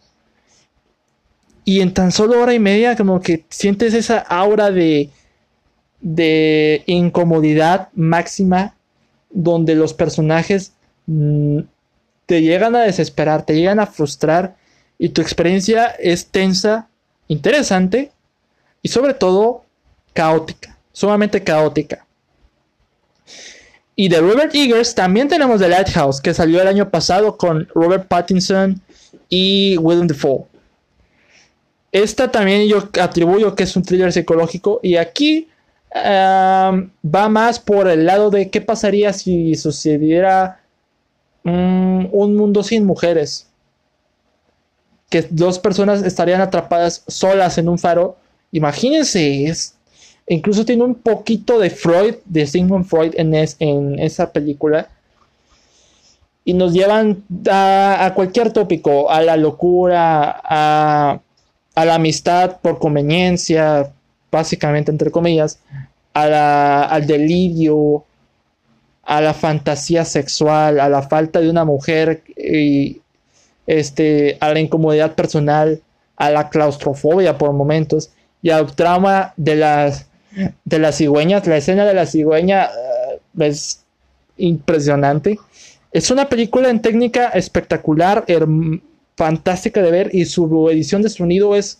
[1.66, 5.10] Y en tan solo hora y media como que sientes esa aura de,
[6.00, 8.74] de incomodidad máxima
[9.28, 10.72] donde los personajes
[11.06, 11.58] mm,
[12.24, 14.56] te llegan a desesperar, te llegan a frustrar
[14.98, 16.88] y tu experiencia es tensa,
[17.28, 18.12] interesante
[18.82, 19.64] y sobre todo
[20.12, 22.06] caótica sumamente caótica.
[23.96, 28.08] Y de Robert Eggers también tenemos The Lighthouse, que salió el año pasado con Robert
[28.08, 28.80] Pattinson
[29.28, 30.46] y Willem Dafoe.
[31.92, 35.48] Esta también yo atribuyo que es un thriller psicológico y aquí
[35.94, 40.60] va más por el lado de qué pasaría si sucediera
[41.44, 43.46] mm, un mundo sin mujeres.
[45.14, 48.16] Que dos personas estarían atrapadas solas en un faro.
[48.50, 49.74] Imagínense, es
[50.26, 53.34] Incluso tiene un poquito de Freud, de Sigmund Freud en,
[53.98, 54.88] esa película.
[56.44, 61.20] Y nos llevan a, cualquier tópico, a la locura, a,
[61.76, 63.92] la amistad por conveniencia,
[64.30, 65.58] básicamente entre comillas,
[66.14, 68.04] al delirio,
[69.02, 73.02] a la fantasía sexual, a la falta de una mujer, y,
[73.66, 75.80] este, a la incomodidad personal,
[76.16, 78.10] a la claustrofobia por momentos
[78.42, 80.06] y al trauma de las
[80.64, 81.46] de las cigüeñas.
[81.46, 83.84] La escena de la cigüeña eh, es
[84.36, 85.38] impresionante.
[85.92, 88.24] Es una película en técnica espectacular,
[89.16, 91.78] fantástica de ver y su edición de sonido es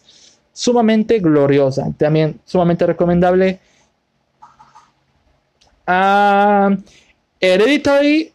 [0.53, 1.87] sumamente gloriosa.
[1.99, 3.59] También sumamente recomendable.
[5.87, 6.77] Uh,
[7.41, 8.33] Hereditary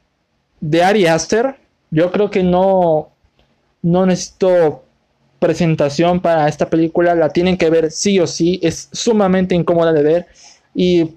[0.59, 1.55] de Ari Aster.
[1.91, 3.09] Yo creo que no,
[3.81, 4.83] no necesito
[5.39, 10.03] presentación para esta película la tienen que ver sí o sí, es sumamente incómoda de
[10.03, 10.27] ver
[10.75, 11.11] y,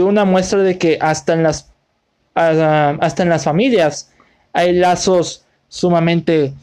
[0.00, 1.70] una muestra de que hasta en las
[2.34, 4.10] hasta en las familias
[4.52, 6.54] hay lazos sumamente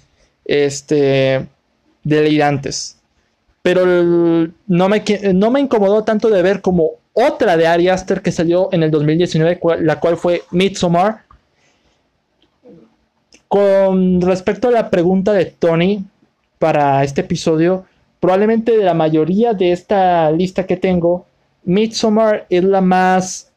[0.46, 1.46] este
[2.04, 2.98] delirantes.
[3.62, 5.04] Pero no me,
[5.34, 8.92] no me incomodó tanto de ver como otra de Ari Aster que salió en el
[8.92, 11.24] 2019, la cual fue Midsommar.
[13.54, 16.04] Con respecto a la pregunta de Tony,
[16.58, 17.86] para este episodio,
[18.20, 21.28] probablemente de la mayoría de esta lista que tengo,
[21.64, 23.52] Midsommar es la más.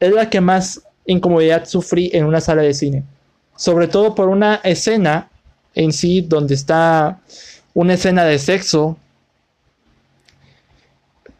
[0.00, 3.04] es la que más incomodidad sufrí en una sala de cine.
[3.54, 5.30] Sobre todo por una escena
[5.76, 7.20] en sí, donde está
[7.74, 8.98] una escena de sexo.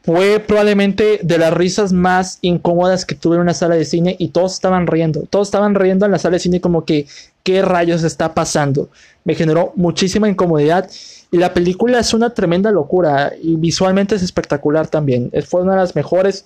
[0.05, 4.29] Fue probablemente de las risas más incómodas que tuve en una sala de cine y
[4.29, 5.23] todos estaban riendo.
[5.31, 7.07] Todos estaban riendo en la sala de cine como que,
[7.43, 8.90] ¿qué rayos está pasando?
[9.25, 10.88] me generó muchísima incomodidad.
[11.31, 15.33] Y la película es una tremenda locura y visualmente es espectacular también.
[15.48, 16.44] Fue una de las mejores,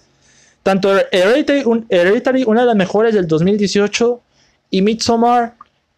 [0.63, 4.21] tanto Hereditary, una de las mejores del 2018
[4.71, 5.55] y Midsommar,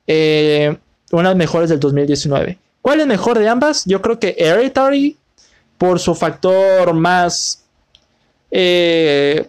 [0.07, 0.77] eh,
[1.13, 2.59] una de las mejores del 2019.
[2.83, 3.85] ¿Cuál es mejor de ambas?
[3.85, 5.17] Yo creo que Hereditary,
[5.81, 7.65] por su factor más
[8.51, 9.49] eh,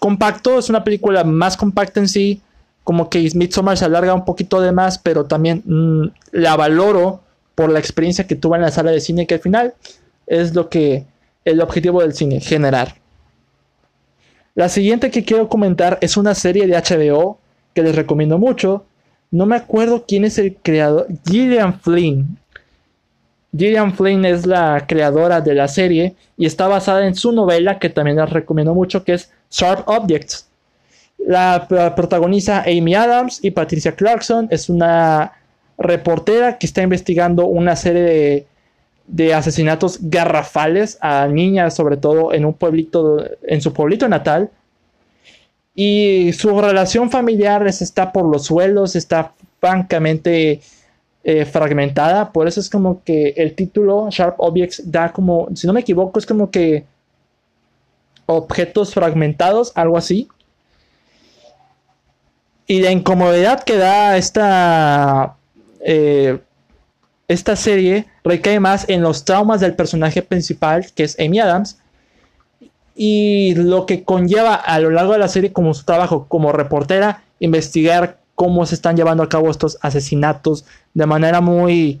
[0.00, 2.40] compacto, es una película más compacta en sí
[2.82, 7.20] como que Midsommar se alarga un poquito de más, pero también mm, la valoro
[7.54, 9.74] por la experiencia que tuve en la sala de cine, que al final
[10.26, 11.04] es lo que
[11.44, 12.94] el objetivo del cine, generar.
[14.54, 17.38] La siguiente que quiero comentar es una serie de HBO
[17.74, 18.86] que les recomiendo mucho.
[19.30, 21.06] No me acuerdo quién es el creador.
[21.28, 22.38] Gillian Flynn.
[23.56, 27.88] Gillian Flynn es la creadora de la serie y está basada en su novela que
[27.88, 30.46] también les recomiendo mucho, que es Sharp Objects.
[31.18, 34.48] La, protagoniza Amy Adams y Patricia Clarkson.
[34.50, 35.32] Es una
[35.76, 38.46] reportera que está investigando una serie de,
[39.06, 44.50] de asesinatos garrafales a niñas, sobre todo en un pueblito, en su pueblito natal.
[45.74, 50.60] Y su relación familiar está por los suelos, está francamente
[51.22, 52.32] eh, fragmentada.
[52.32, 56.18] Por eso es como que el título Sharp Objects da como, si no me equivoco,
[56.18, 56.86] es como que
[58.26, 60.28] objetos fragmentados, algo así.
[62.66, 65.36] Y la incomodidad que da esta,
[65.80, 66.38] eh,
[67.26, 71.78] esta serie recae más en los traumas del personaje principal, que es Amy Adams,
[72.94, 77.24] y lo que conlleva a lo largo de la serie como su trabajo como reportera,
[77.40, 80.64] investigar cómo se están llevando a cabo estos asesinatos
[80.94, 82.00] de manera muy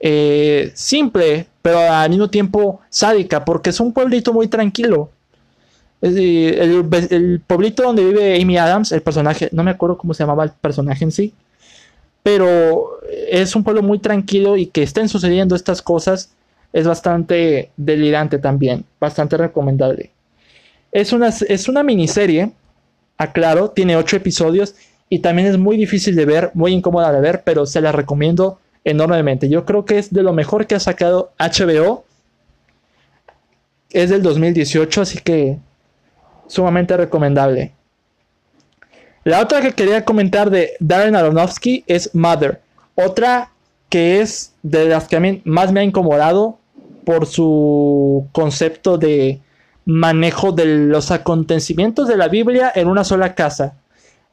[0.00, 5.10] eh, simple, pero al mismo tiempo sádica, porque es un pueblito muy tranquilo.
[6.00, 10.44] El, el, pueblito donde vive Amy Adams, el personaje, no me acuerdo cómo se llamaba
[10.44, 11.34] el personaje en sí,
[12.22, 16.30] pero es un pueblo muy tranquilo y que estén sucediendo estas cosas
[16.72, 20.12] es bastante delirante también, bastante recomendable.
[20.92, 22.52] Es una, es una miniserie,
[23.18, 24.74] aclaro, tiene ocho episodios
[25.08, 28.58] y también es muy difícil de ver, muy incómoda de ver, pero se la recomiendo
[28.84, 29.48] enormemente.
[29.48, 32.04] Yo creo que es de lo mejor que ha sacado HBO.
[33.90, 35.58] Es del 2018, así que
[36.46, 37.72] sumamente recomendable.
[39.24, 42.60] La otra que quería comentar de Darren Aronofsky es Mother.
[42.94, 43.50] Otra
[43.88, 46.58] que es de las que a mí más me ha incomodado
[47.04, 49.40] por su concepto de
[49.84, 53.74] manejo de los acontecimientos de la Biblia en una sola casa.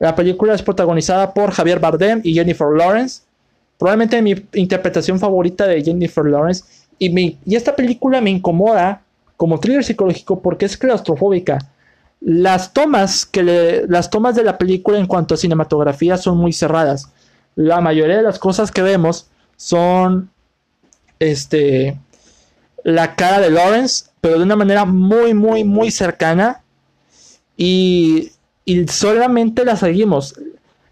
[0.01, 3.21] La película es protagonizada por Javier Bardem y Jennifer Lawrence.
[3.77, 6.63] Probablemente mi interpretación favorita de Jennifer Lawrence.
[6.97, 9.03] Y, y esta película me incomoda
[9.37, 11.59] como thriller psicológico porque es claustrofóbica.
[12.19, 17.11] Las tomas, que las tomas de la película en cuanto a cinematografía son muy cerradas.
[17.53, 20.31] La mayoría de las cosas que vemos son
[21.19, 21.95] este
[22.83, 26.63] la cara de Lawrence, pero de una manera muy, muy, muy cercana.
[27.55, 28.31] Y,
[28.65, 30.35] y solamente la seguimos.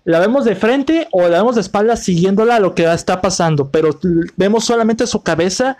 [0.05, 3.69] La vemos de frente o la vemos de espaldas siguiéndola a lo que está pasando,
[3.69, 3.99] pero
[4.37, 5.77] vemos solamente su cabeza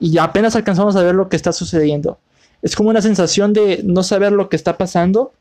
[0.00, 2.18] y apenas alcanzamos a ver lo que está sucediendo
[2.62, 5.32] es como una sensación de no saber lo que está pasando.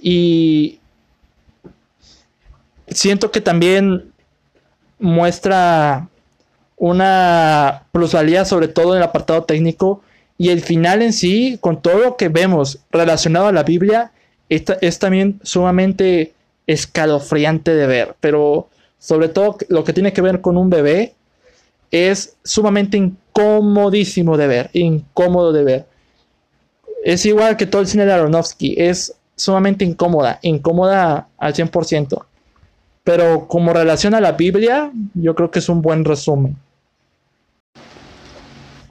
[0.00, 0.80] Y
[2.88, 4.12] siento que también
[4.98, 6.08] muestra
[6.76, 10.02] una plusvalía, sobre todo en el apartado técnico.
[10.38, 14.12] Y el final en sí, con todo lo que vemos relacionado a la Biblia,
[14.50, 16.34] es también sumamente
[16.66, 18.16] escalofriante de ver.
[18.20, 21.14] Pero sobre todo lo que tiene que ver con un bebé,
[21.90, 25.86] es sumamente incomodísimo de ver, incómodo de ver.
[27.04, 32.24] Es igual que todo el cine de Aronofsky, es sumamente incómoda, incómoda al 100%.
[33.02, 36.56] Pero como relación a la Biblia, yo creo que es un buen resumen.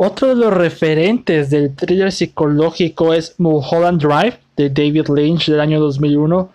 [0.02, 5.78] Otro de los referentes del thriller psicológico es Mulholland Drive de David Lynch del año
[5.82, 6.50] 2001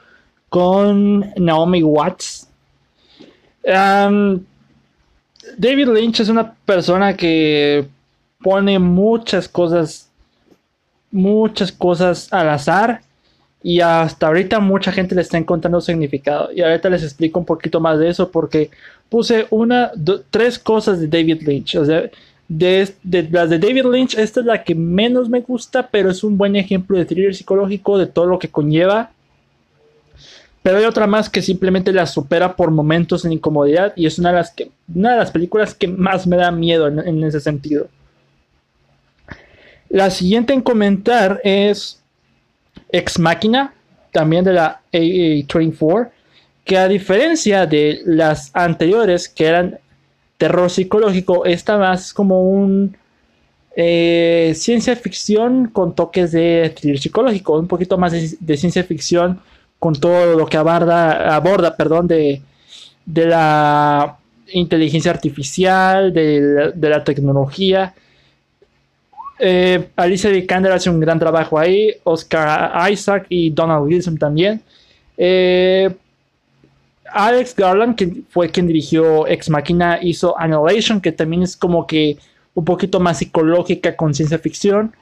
[0.49, 2.49] con Naomi Watts.
[3.62, 4.38] David
[5.59, 7.86] Lynch es una persona que
[8.40, 10.09] pone muchas cosas
[11.11, 13.03] muchas cosas al azar
[13.62, 16.51] y hasta ahorita mucha gente le está encontrando significado.
[16.51, 18.70] Y ahorita les explico un poquito más de eso porque
[19.11, 19.92] puse una,
[20.30, 21.74] tres cosas de David Lynch.
[21.76, 22.05] O sea,
[22.49, 22.95] de,
[23.30, 26.57] las de David Lynch, esta es la que menos me gusta, pero es un buen
[26.57, 29.11] ejemplo de thriller psicológico, de todo lo que conlleva.
[30.62, 34.30] Pero hay otra más que simplemente la supera por momentos en incomodidad y es una
[34.30, 37.88] de las, que, una de las películas que más me da miedo en ese sentido.
[39.90, 42.03] La siguiente en comentar es
[42.90, 43.74] Ex Máquina,
[44.11, 46.11] también de la AA Train 4,
[46.64, 49.78] que a diferencia de las anteriores que eran
[50.37, 52.97] terror psicológico, esta más como un
[53.76, 59.41] eh, ciencia ficción con toques de thriller psicológico, un poquito más de, ciencia ficción
[59.78, 62.41] con todo lo que aborda, aborda perdón, de,
[63.05, 64.16] de la
[64.53, 67.95] inteligencia artificial, de la tecnología
[69.39, 74.62] eh, Alicia Vikander hace un gran trabajo ahí, Oscar Isaac y Donald Wilson también.
[75.16, 75.95] Eh,
[77.15, 82.19] Alex Garland, que fue quien dirigió Ex Machina, hizo Annihilation, que también es como que
[82.55, 84.95] un poquito más psicológica con ciencia ficción.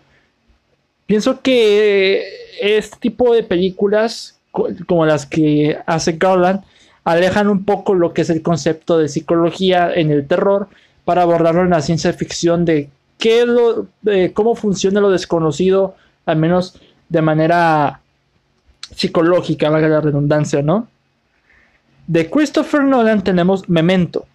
[1.07, 2.25] Pienso que
[2.61, 4.39] este tipo de películas,
[4.87, 6.63] como las que hace Garland,
[7.05, 10.69] alejan un poco lo que es el concepto de psicología en el terror
[11.05, 12.89] para abordarlo en la ciencia ficción de
[13.19, 15.97] qué lo, eh, cómo funciona lo desconocido,
[16.27, 18.01] al menos de manera
[18.95, 20.89] psicológica, valga la redundancia, ¿no?
[22.07, 24.27] De Christopher Nolan tenemos Memento.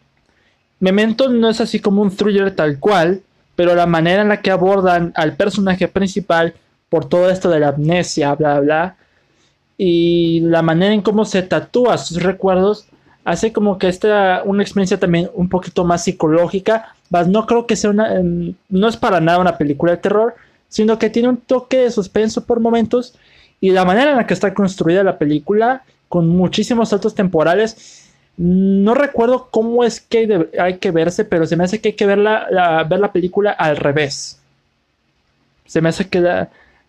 [0.79, 3.21] Memento no es así como un thriller tal cual,
[3.55, 6.53] pero la manera en la que abordan al personaje principal
[6.89, 8.95] por todo esto de la amnesia, bla, bla,
[9.77, 12.87] y la manera en cómo se tatúa sus recuerdos,
[13.25, 16.93] hace como que esta una experiencia también un poquito más psicológica.
[17.27, 20.35] no creo que sea una, em, no es para nada una película de terror,
[20.69, 23.15] sino que tiene un toque de suspenso por momentos
[23.59, 28.93] y la manera en la que está construida la película, con muchísimos saltos temporales, no
[28.93, 32.19] recuerdo cómo es que hay que verse, pero se me hace que hay que ver
[32.19, 34.39] la, ver la película al revés.
[35.65, 36.21] Se me hace que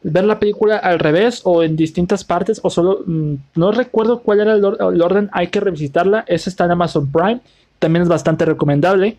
[0.03, 4.41] ver la película al revés o en distintas partes o solo mm, no recuerdo cuál
[4.41, 4.65] era el,
[5.03, 6.25] orden hay que revisitarla.
[6.27, 7.41] Esa está en Amazon Prime
[7.79, 9.17] también es bastante recomendable.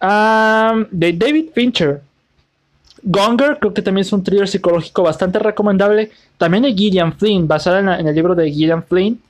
[0.00, 2.02] De David Fincher
[3.02, 7.98] Gonger creo que también es un thriller psicológico bastante recomendable también de Gillian Flynn basada
[7.98, 9.20] en, el libro de Gillian Flynn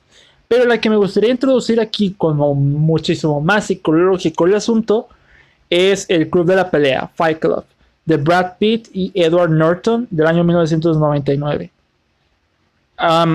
[0.47, 5.07] pero la que me gustaría introducir aquí como muchísimo más psicológico el asunto
[5.69, 7.63] es el Club de la Pelea Fight Club
[8.09, 11.69] de Brad Pitt y Edward Norton del año 1999.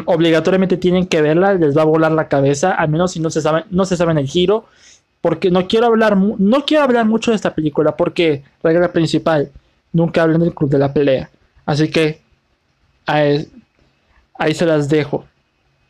[0.07, 3.41] obligatoriamente tienen que verla, les va a volar la cabeza, al menos si no se
[3.41, 4.65] saben, no se saben el giro,
[5.21, 9.51] porque no quiero hablar, no quiero hablar mucho de esta película, porque regla principal,
[9.95, 11.31] nunca hablen del club de la pelea,
[11.65, 12.21] así que
[13.07, 13.49] ahí,
[14.39, 15.25] ahí se las dejo.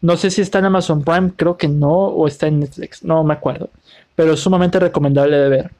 [0.00, 3.24] No sé si está en Amazon Prime, creo que no, o está en Netflix, no
[3.24, 3.70] me acuerdo,
[4.14, 5.70] pero es sumamente recomendable de ver.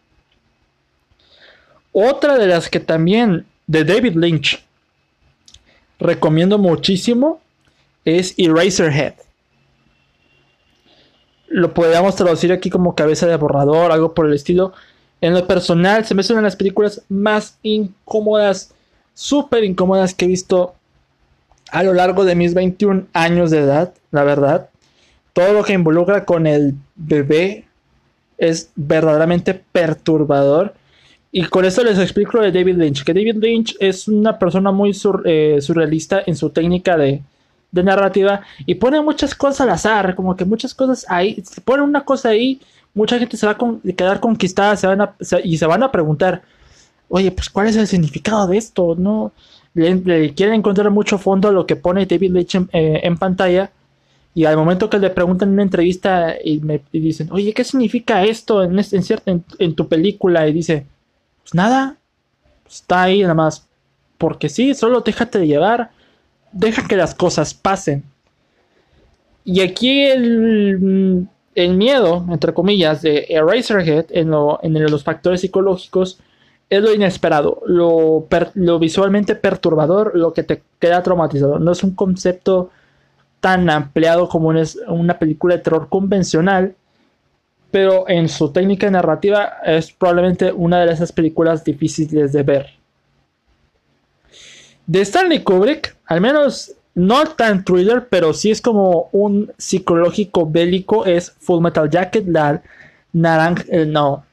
[1.92, 4.64] Otra de las que también de David Lynch
[6.00, 7.40] recomiendo muchísimo
[8.04, 9.14] es Eraserhead.
[11.48, 14.72] Lo podríamos traducir aquí como cabeza de borrador, algo por el estilo.
[15.24, 18.74] En lo personal, se me hace una de las películas más incómodas,
[19.14, 20.74] súper incómodas que he visto
[21.70, 24.68] a lo largo de mis 21 años de edad, la verdad.
[25.32, 27.64] Todo lo que involucra con el bebé
[28.36, 30.74] es verdaderamente perturbador.
[31.32, 34.72] Y con esto les explico lo de David Lynch, que David Lynch es una persona
[34.72, 34.94] muy
[35.24, 37.22] eh, surrealista en su técnica de,
[37.72, 42.28] narrativa y pone muchas cosas al azar, como que muchas cosas ahí, pone una cosa
[42.28, 42.60] ahí,
[42.94, 44.74] mucha gente se va a quedar conquistada
[45.42, 46.42] y se van a preguntar,
[47.08, 48.94] oye, pues ¿cuál es el significado de esto?
[48.96, 49.32] No,
[49.74, 53.70] le, quieren encontrar mucho fondo a lo que pone David en, eh, pantalla.
[54.36, 58.24] Y al momento que le preguntan en una entrevista y me dicen, oye, ¿qué significa
[58.24, 60.48] esto en, en, en tu película?
[60.48, 60.86] Y dice,
[61.42, 61.96] pues nada,
[62.68, 63.66] está ahí nada más.
[64.18, 65.90] Porque sí, solo déjate de llevar,
[66.50, 68.04] deja que las cosas pasen.
[69.44, 76.18] Y aquí el, el miedo, entre comillas, de Eraserhead en, lo, en los factores psicológicos
[76.70, 81.58] es lo inesperado, lo, lo, visualmente perturbador, lo que te queda traumatizado.
[81.58, 82.70] No es un concepto
[83.40, 86.74] tan ampliado como es una película de terror convencional,
[87.70, 92.66] pero en su técnica narrativa es probablemente una de esas películas difíciles de ver.
[94.86, 101.04] De Stanley Kubrick, al menos no tan thriller, pero sí es como un psicológico bélico,
[101.06, 102.62] es Full Metal Jacket, la
[103.12, 104.24] naranja, eh, no,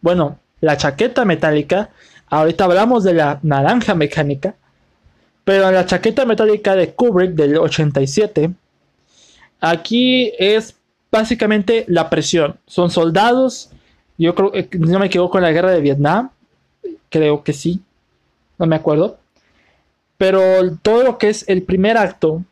[0.00, 1.90] bueno, la chaqueta metálica,
[2.28, 4.54] ahorita hablamos de la naranja mecánica,
[5.44, 8.52] pero la chaqueta metálica de Kubrick del 87,
[9.60, 10.76] aquí es
[11.10, 12.56] básicamente la presión.
[12.66, 13.70] Son soldados.
[14.16, 16.30] Yo creo que no me equivoco en la guerra de Vietnam.
[17.08, 17.80] Creo que sí.
[18.58, 19.18] No me acuerdo.
[20.18, 22.42] Pero todo lo que es el primer acto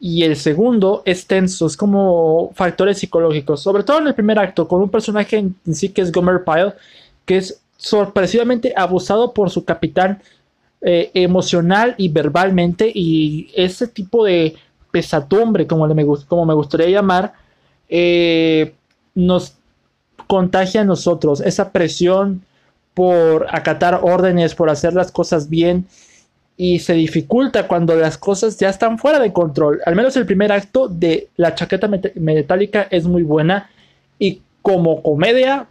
[0.00, 1.66] y el segundo es tenso.
[1.66, 3.62] Es como factores psicológicos.
[3.62, 6.72] Sobre todo en el primer acto, con un personaje en sí que es Gomer Pyle,
[7.24, 10.20] que es sorpresivamente abusado por su capitán
[10.82, 12.90] eh, emocional y verbalmente.
[12.92, 14.56] Y ese tipo de
[14.90, 17.34] pesadumbre, como, me, como me gustaría llamar,
[17.88, 18.74] eh,
[19.14, 19.54] nos
[20.26, 21.40] contagia a nosotros.
[21.40, 22.42] Esa presión
[22.94, 25.86] por acatar órdenes, por hacer las cosas bien.
[26.62, 29.80] Y se dificulta cuando las cosas ya están fuera de control.
[29.86, 33.70] Al menos el primer acto de la chaqueta metálica es muy buena.
[34.18, 35.68] Y como comedia,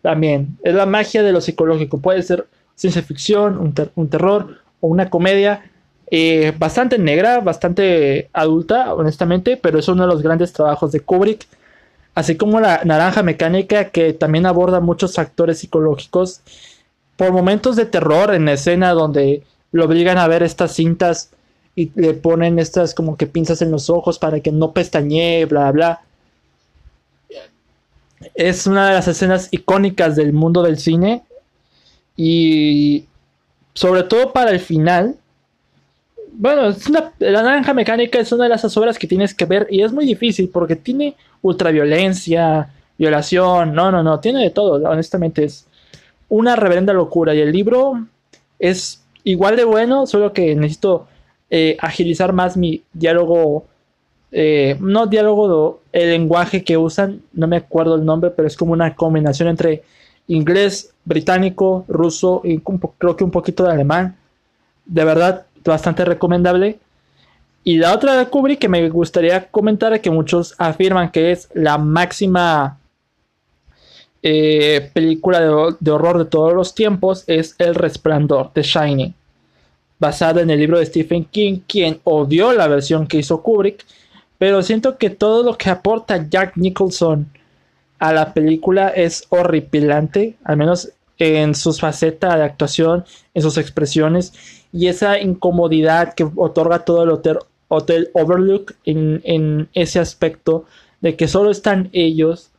[0.00, 0.56] también.
[0.62, 1.98] Es la magia de lo psicológico.
[1.98, 3.58] Puede ser ciencia ficción,
[3.96, 5.64] un, terror o una comedia
[6.08, 11.48] eh, bastante negra, bastante adulta, honestamente, pero es uno de los grandes trabajos de Kubrick.
[12.14, 16.42] Así como la naranja mecánica, que también aborda muchos factores psicológicos.
[17.16, 21.30] Por momentos de terror en la escena donde lo obligan a ver estas cintas
[21.74, 25.70] y le ponen estas como que pinzas en los ojos para que no pestañee, bla,
[25.70, 26.00] bla.
[28.34, 31.22] Es una de las escenas icónicas del mundo del cine.
[32.16, 33.04] Y
[33.74, 35.16] sobre todo para el final,
[36.32, 36.74] Bueno,
[37.20, 40.04] La Naranja Mecánica es una de esas obras que tienes que ver y es muy
[40.04, 45.66] difícil porque tiene ultraviolencia, violación, no, no, no, tiene de todo, honestamente es
[46.28, 48.06] una reverenda locura y el libro
[48.58, 51.06] es igual de bueno, solo que necesito
[51.50, 53.66] eh, agilizar más mi diálogo,
[54.32, 58.72] eh, no diálogo, el lenguaje que usan, no me acuerdo el nombre, pero es como
[58.72, 59.82] una combinación entre
[60.26, 62.60] inglés, británico, ruso y
[62.98, 64.16] creo que un poquito de alemán.
[64.84, 66.78] De verdad, bastante recomendable.
[67.64, 71.78] Y la otra de Kubrick que me gustaría comentar, que muchos afirman que es la
[71.78, 72.78] máxima
[74.22, 79.14] eh, película de, horror de todos los tiempos, es El Resplandor, de Shining.
[79.98, 83.84] Basada en el libro de Stephen King, quien odió la versión que hizo Kubrick.
[84.38, 87.28] Pero siento que todo lo que aporta Jack Nicholson
[87.98, 93.04] a la película es horripilante, al menos en sus facetas de actuación,
[93.34, 94.32] en sus expresiones
[94.72, 97.10] y esa incomodidad que otorga todo el
[97.68, 100.64] hotel, Overlook en, ese aspecto
[101.00, 102.50] de que solo están ellos,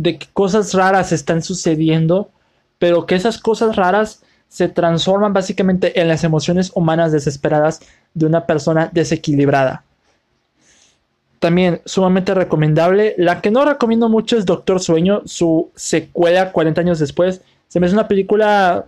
[0.00, 2.30] de que cosas raras están sucediendo,
[2.78, 7.80] pero que esas cosas raras se transforman básicamente en las emociones humanas desesperadas
[8.14, 9.84] de una persona desequilibrada.
[11.38, 13.14] También sumamente recomendable.
[13.18, 17.42] La que no recomiendo mucho es Doctor Sueño, su secuela 40 años después.
[17.68, 18.86] Se me hace una película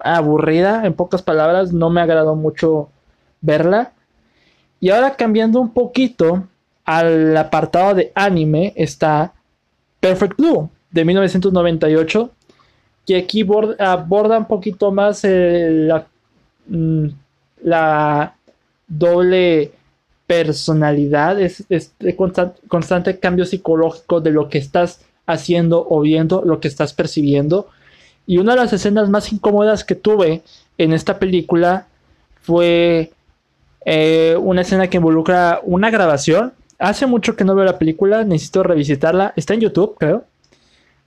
[0.00, 2.88] aburrida, en pocas palabras, no me agradó mucho
[3.42, 3.92] verla.
[4.80, 6.48] Y ahora cambiando un poquito
[6.86, 9.34] al apartado de anime está
[10.04, 12.30] Perfect Blue de 1998,
[13.06, 13.42] que aquí
[13.78, 16.06] aborda un poquito más la,
[16.68, 17.06] mm,
[17.62, 18.34] la,
[18.86, 19.72] doble
[20.26, 22.14] personalidad, es, este
[22.68, 27.68] constante cambio psicológico de lo que estás haciendo o viendo, lo que estás percibiendo.
[28.26, 30.42] Y una de las escenas más incómodas que tuve
[30.76, 31.86] en esta película
[32.42, 33.10] fue
[33.86, 36.52] eh, una escena que involucra una grabación.
[36.84, 39.32] Hace mucho que no veo la película, necesito revisitarla.
[39.36, 40.26] Está en YouTube, creo.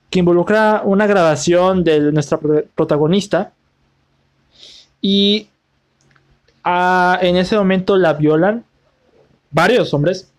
[0.10, 2.40] Que involucra una grabación de nuestra
[2.74, 3.52] protagonista.
[5.02, 5.50] Y
[6.64, 8.66] ah, en ese momento la violan
[9.52, 10.32] varios hombres.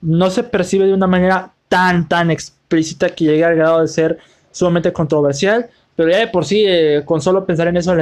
[0.00, 4.18] No se percibe de una manera tan, tan explícita que llegue al grado de ser
[4.50, 5.70] sumamente controversial.
[5.94, 7.94] Pero ya de por sí, eh, con solo pensar en eso,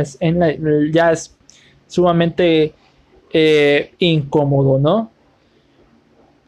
[0.91, 1.37] ya es
[1.89, 2.73] sumamente
[3.35, 5.11] eh, incómodo, ¿no?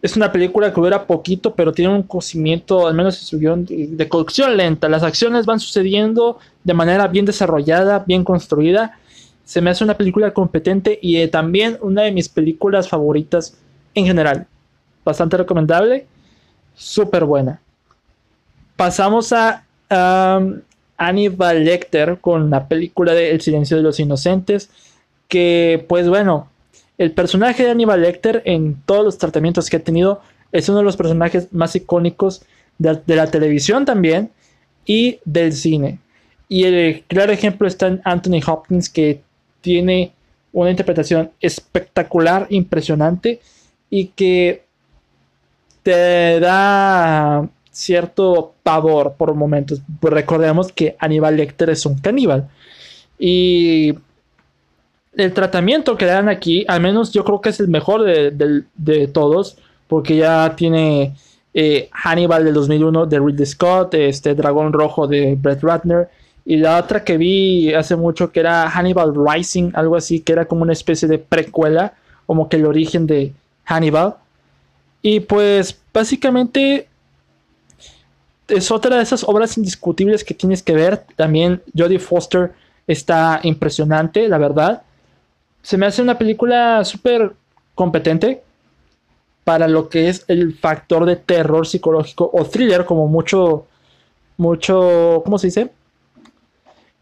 [0.03, 4.55] Es una película que dura poquito, pero tiene un cocimiento, al menos en de, de
[4.55, 4.89] lenta.
[4.89, 8.99] Las acciones van sucediendo de manera bien desarrollada, bien construida.
[9.45, 13.57] Se me hace una película competente y eh, también una de mis películas favoritas
[13.95, 14.47] en general.
[15.05, 16.07] Bastante recomendable,
[16.75, 17.61] súper buena.
[18.77, 19.63] Pasamos a
[20.99, 24.71] Hannibal Lecter con la película de El silencio de los inocentes,
[25.29, 26.49] que pues bueno,
[26.99, 30.21] el personaje de Hannibal Lecter en todos los tratamientos que ha tenido
[30.53, 32.43] es uno de los personajes más icónicos
[32.79, 34.31] de, la televisión también
[34.85, 35.99] y del cine.
[36.49, 39.23] Y el claro ejemplo está en Anthony Hopkins que
[39.61, 40.13] tiene
[40.53, 43.41] una interpretación espectacular, impresionante
[43.91, 44.65] y que
[45.83, 49.83] te da cierto pavor por momentos.
[50.01, 52.49] Pues recordemos que Aníbal Lecter es un caníbal.
[53.19, 53.95] Y
[55.17, 59.09] el tratamiento que le dan aquí, al menos yo creo que es el mejor de,
[59.09, 59.57] todos,
[59.89, 61.15] porque ya tiene
[61.55, 66.09] eh, Hannibal del 2001 de Ridley Scott, este Dragón Rojo de Brett Ratner,
[66.45, 70.45] y la otra que vi hace mucho que era Hannibal Rising, algo así, que era
[70.45, 71.95] como una especie de precuela,
[72.27, 73.33] como que el origen de
[73.65, 74.15] Hannibal.
[75.03, 76.89] Y pues básicamente
[78.47, 81.05] es otra de esas obras indiscutibles que tienes que ver.
[81.17, 82.53] También Jodie Foster
[82.87, 84.83] está impresionante, la verdad.
[85.67, 87.35] Se me hace una película súper
[87.75, 88.41] competente
[89.43, 93.67] para lo que es el factor de terror psicológico o thriller, como mucho,
[94.37, 95.73] mucho, ¿cómo se dice?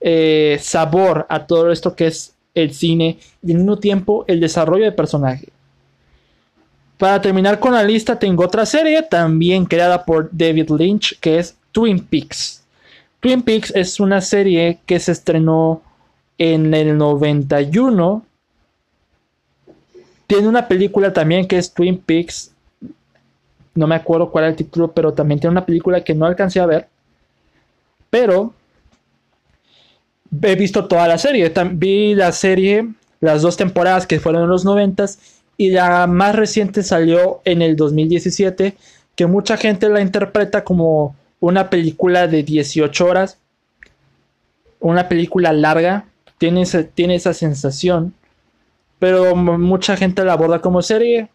[0.01, 4.87] Eh, sabor a todo esto que es el cine y al mismo tiempo el desarrollo
[4.87, 5.51] de personaje.
[6.97, 11.55] Para terminar con la lista, tengo otra serie también creada por David Lynch, que es
[11.71, 12.65] Twin Peaks.
[13.21, 15.83] Twin Peaks es una serie que se estrenó
[16.39, 18.25] en el 91.
[20.27, 22.53] Tiene una película también que es Twin Peaks.
[23.75, 26.61] No me acuerdo cuál es el título, pero también tiene una película que no alcancé
[26.61, 26.89] a ver.
[28.11, 28.55] Pero
[30.43, 31.53] he visto toda la serie.
[31.73, 32.89] Vi la serie,
[33.21, 35.07] las dos temporadas que fueron en los 90
[35.57, 38.77] y la más reciente salió en el 2017,
[39.15, 43.39] que mucha gente la interpreta como una película de 18 horas,
[44.81, 46.07] una película larga,
[46.39, 46.65] tiene,
[46.95, 48.15] tiene esa sensación,
[49.05, 51.29] pero mucha gente la aborda como serie.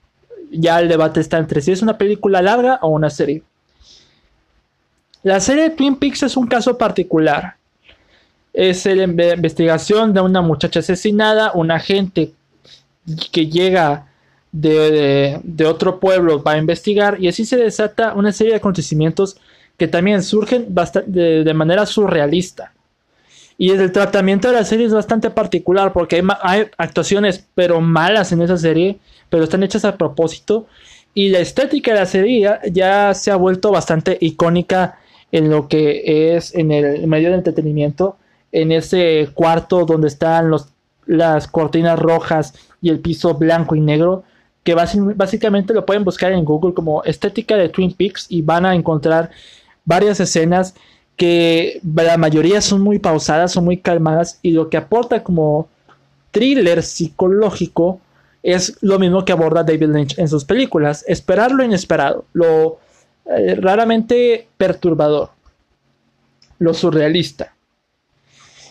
[0.50, 3.44] Ya el debate está entre si es una película larga o una serie.
[5.22, 7.58] La serie de Twin Peaks es un caso particular.
[8.54, 12.32] Es la investigación de una muchacha asesinada, un agente
[13.32, 14.08] que llega
[14.52, 19.38] de, otro pueblo va a investigar y así se desata una serie de acontecimientos
[19.78, 20.74] que también surgen
[21.06, 22.74] de, manera surrealista.
[23.62, 28.42] Y el tratamiento de la serie es bastante particular porque hay, actuaciones pero malas en
[28.42, 29.00] esa serie,
[29.30, 30.66] pero están hechas a propósito.
[31.14, 34.98] Y la estética de la serie ya, se ha vuelto bastante icónica
[35.34, 38.16] en lo que es en el medio de entretenimiento,
[38.54, 40.70] en ese cuarto donde están los,
[41.06, 44.24] las cortinas rojas y el piso blanco y negro
[44.64, 48.76] que básicamente lo pueden buscar en Google como estética de Twin Peaks y van a
[48.76, 49.32] encontrar
[49.84, 50.76] varias escenas
[51.20, 55.68] que la mayoría son muy pausadas, son muy calmadas y lo que aporta como
[56.32, 58.00] thriller psicológico
[58.42, 62.80] es lo mismo que aborda David Lynch en sus películas, esperar lo inesperado, lo
[63.26, 65.32] eh, raramente perturbador,
[66.58, 67.54] lo surrealista.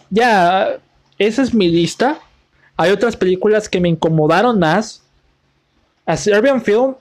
[0.08, 0.78] Ya,
[1.18, 2.18] esa es mi lista.
[2.78, 5.02] Hay otras películas que me incomodaron más,
[6.06, 6.94] a Serbian Film,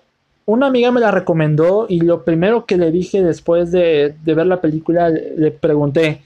[0.47, 4.61] una amiga me la recomendó y lo primero que le dije después de, ver la
[4.61, 6.21] película, le pregunté,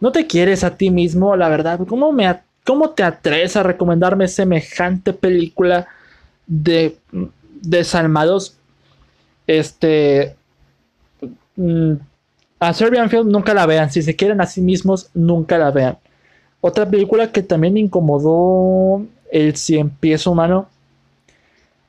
[0.00, 1.34] ¿no te quieres a ti mismo?
[1.34, 2.32] La verdad, ¿cómo, me,
[2.64, 5.88] cómo te atreves a recomendarme semejante película
[6.46, 6.96] de
[7.60, 8.56] desalmados?
[9.48, 10.36] Este...
[11.56, 11.94] Mm,
[12.60, 13.90] a Serbian Film nunca la vean.
[13.90, 15.98] Si se quieren a sí mismos, nunca la vean.
[16.60, 20.68] Otra película que también me incomodó el cien pies humano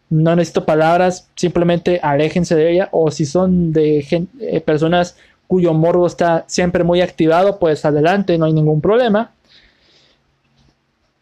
[0.09, 2.89] no necesito palabras, simplemente aléjense de ella.
[2.91, 4.05] O si son de
[4.39, 9.31] eh, personas cuyo morbo está siempre muy activado, pues adelante, no hay ningún problema.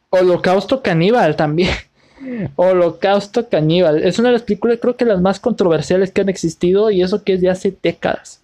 [0.09, 1.73] Holocausto Caníbal también.
[2.55, 4.03] Holocausto Caníbal.
[4.03, 7.23] Es una de las películas, creo que las más controversiales que han existido y eso
[7.23, 8.41] que es de hace décadas.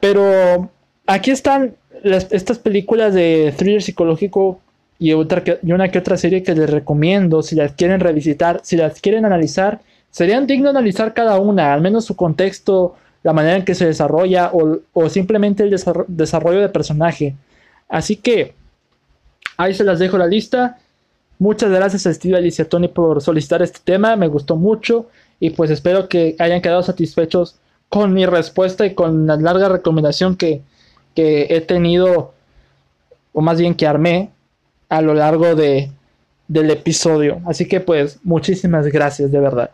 [0.00, 0.70] Pero
[1.06, 4.60] aquí están estas películas de thriller psicológico
[5.00, 8.76] y, otra y una que otra serie que les recomiendo si las quieren revisitar, si
[8.76, 9.80] las quieren analizar,
[10.10, 14.52] serían digno analizar cada una, al menos su contexto, la manera en que se desarrolla
[14.52, 15.74] o, simplemente el
[16.06, 17.34] desarrollo de personaje.
[17.88, 18.54] Así que
[19.56, 20.78] ahí se las dejo la lista.
[21.38, 25.06] Muchas gracias a Steve Alicia Tony por solicitar este tema, me gustó mucho
[25.40, 27.56] y pues espero que hayan quedado satisfechos
[27.88, 30.60] con mi respuesta y con la larga recomendación que,
[31.14, 32.34] que he tenido,
[33.32, 34.30] o más bien que armé
[34.90, 35.90] a lo largo de,
[36.48, 37.40] del episodio.
[37.46, 39.70] Así que pues muchísimas gracias de verdad.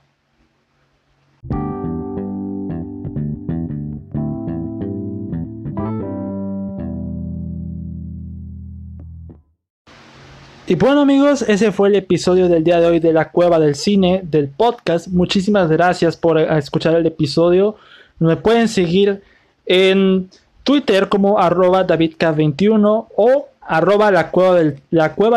[10.68, 13.76] Y bueno amigos, ese fue el episodio del día de hoy de la cueva del
[13.76, 15.06] cine, del podcast.
[15.08, 17.76] Muchísimas gracias por escuchar el episodio.
[18.18, 19.22] Me pueden seguir
[19.64, 20.28] en
[20.64, 24.54] Twitter como arroba davidk21 o arroba la cueva,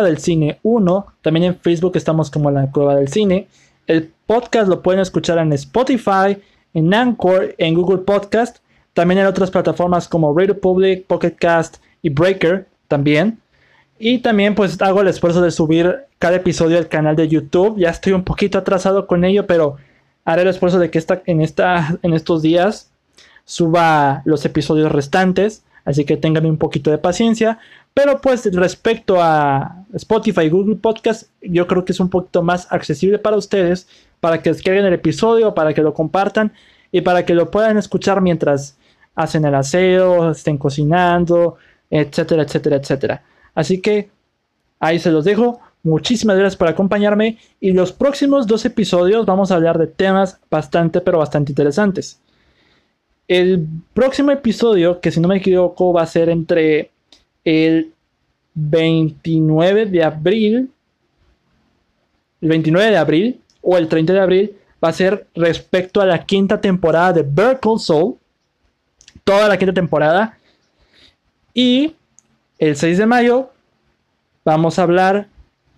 [0.04, 1.06] del, cine 1.
[1.22, 3.48] También en Facebook estamos como la cueva del cine.
[3.88, 6.38] El podcast lo pueden escuchar en Spotify,
[6.74, 8.58] en Anchor, en Google Podcast.
[8.94, 13.40] También en otras plataformas como Radio Public, Pocket Cast y Breaker también.
[13.98, 17.78] Y también pues hago el esfuerzo de subir cada episodio al canal de YouTube.
[17.78, 19.78] Ya estoy un poquito atrasado con ello, pero
[20.26, 22.92] haré el esfuerzo de que esta, en, esta, en estos días
[23.46, 25.64] suba los episodios restantes.
[25.86, 27.60] Así que tengan un poquito de paciencia.
[27.94, 32.72] Pero pues respecto a Spotify y Google Podcast, yo creo que es un poquito más
[32.72, 33.88] accesible para ustedes,
[34.20, 36.54] para que descarguen el episodio, para que lo compartan
[36.92, 38.78] y para que lo puedan escuchar mientras
[39.16, 41.58] hacen el aseo, estén cocinando,
[41.90, 43.24] etcétera, etcétera, etcétera.
[43.54, 44.10] Así que
[44.80, 45.60] ahí se los dejo.
[45.84, 51.02] Muchísimas gracias por acompañarme y los próximos dos episodios vamos a hablar de temas bastante
[51.02, 52.20] pero bastante interesantes.
[53.28, 56.92] El próximo episodio, que si no me equivoco va a ser entre
[57.44, 57.94] el
[58.54, 60.72] 29 de abril,
[62.42, 66.26] el 29 de abril o el 30 de abril va a ser respecto a la
[66.26, 68.16] quinta temporada de Vertical Soul,
[69.24, 70.38] toda la quinta temporada.
[71.54, 71.96] Y
[72.58, 73.50] el 6 de mayo
[74.46, 75.28] vamos a hablar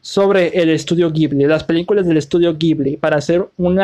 [0.01, 3.79] sobre el estudio Ghibli, las películas del estudio Ghibli, para hacer un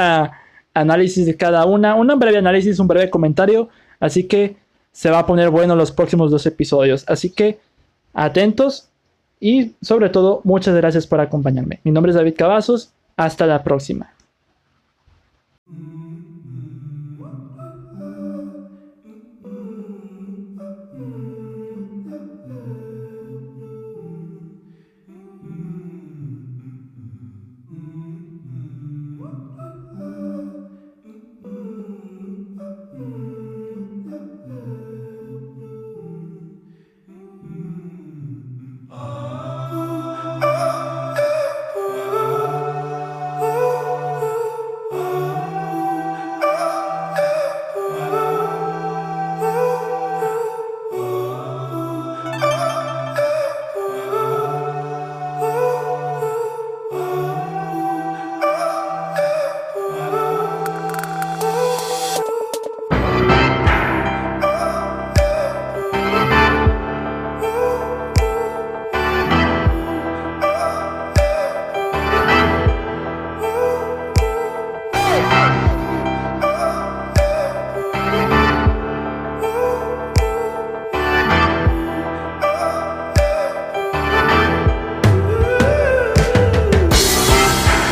[0.73, 3.69] análisis de cada una, un breve análisis, un breve comentario.
[3.99, 4.55] Así que
[4.91, 7.03] se va a poner bueno los próximos dos episodios.
[7.07, 7.59] Así que
[8.17, 8.89] atentos
[9.39, 11.79] y sobre todo muchas gracias por acompañarme.
[11.83, 14.11] Mi nombre es David Cavazos, hasta la próxima.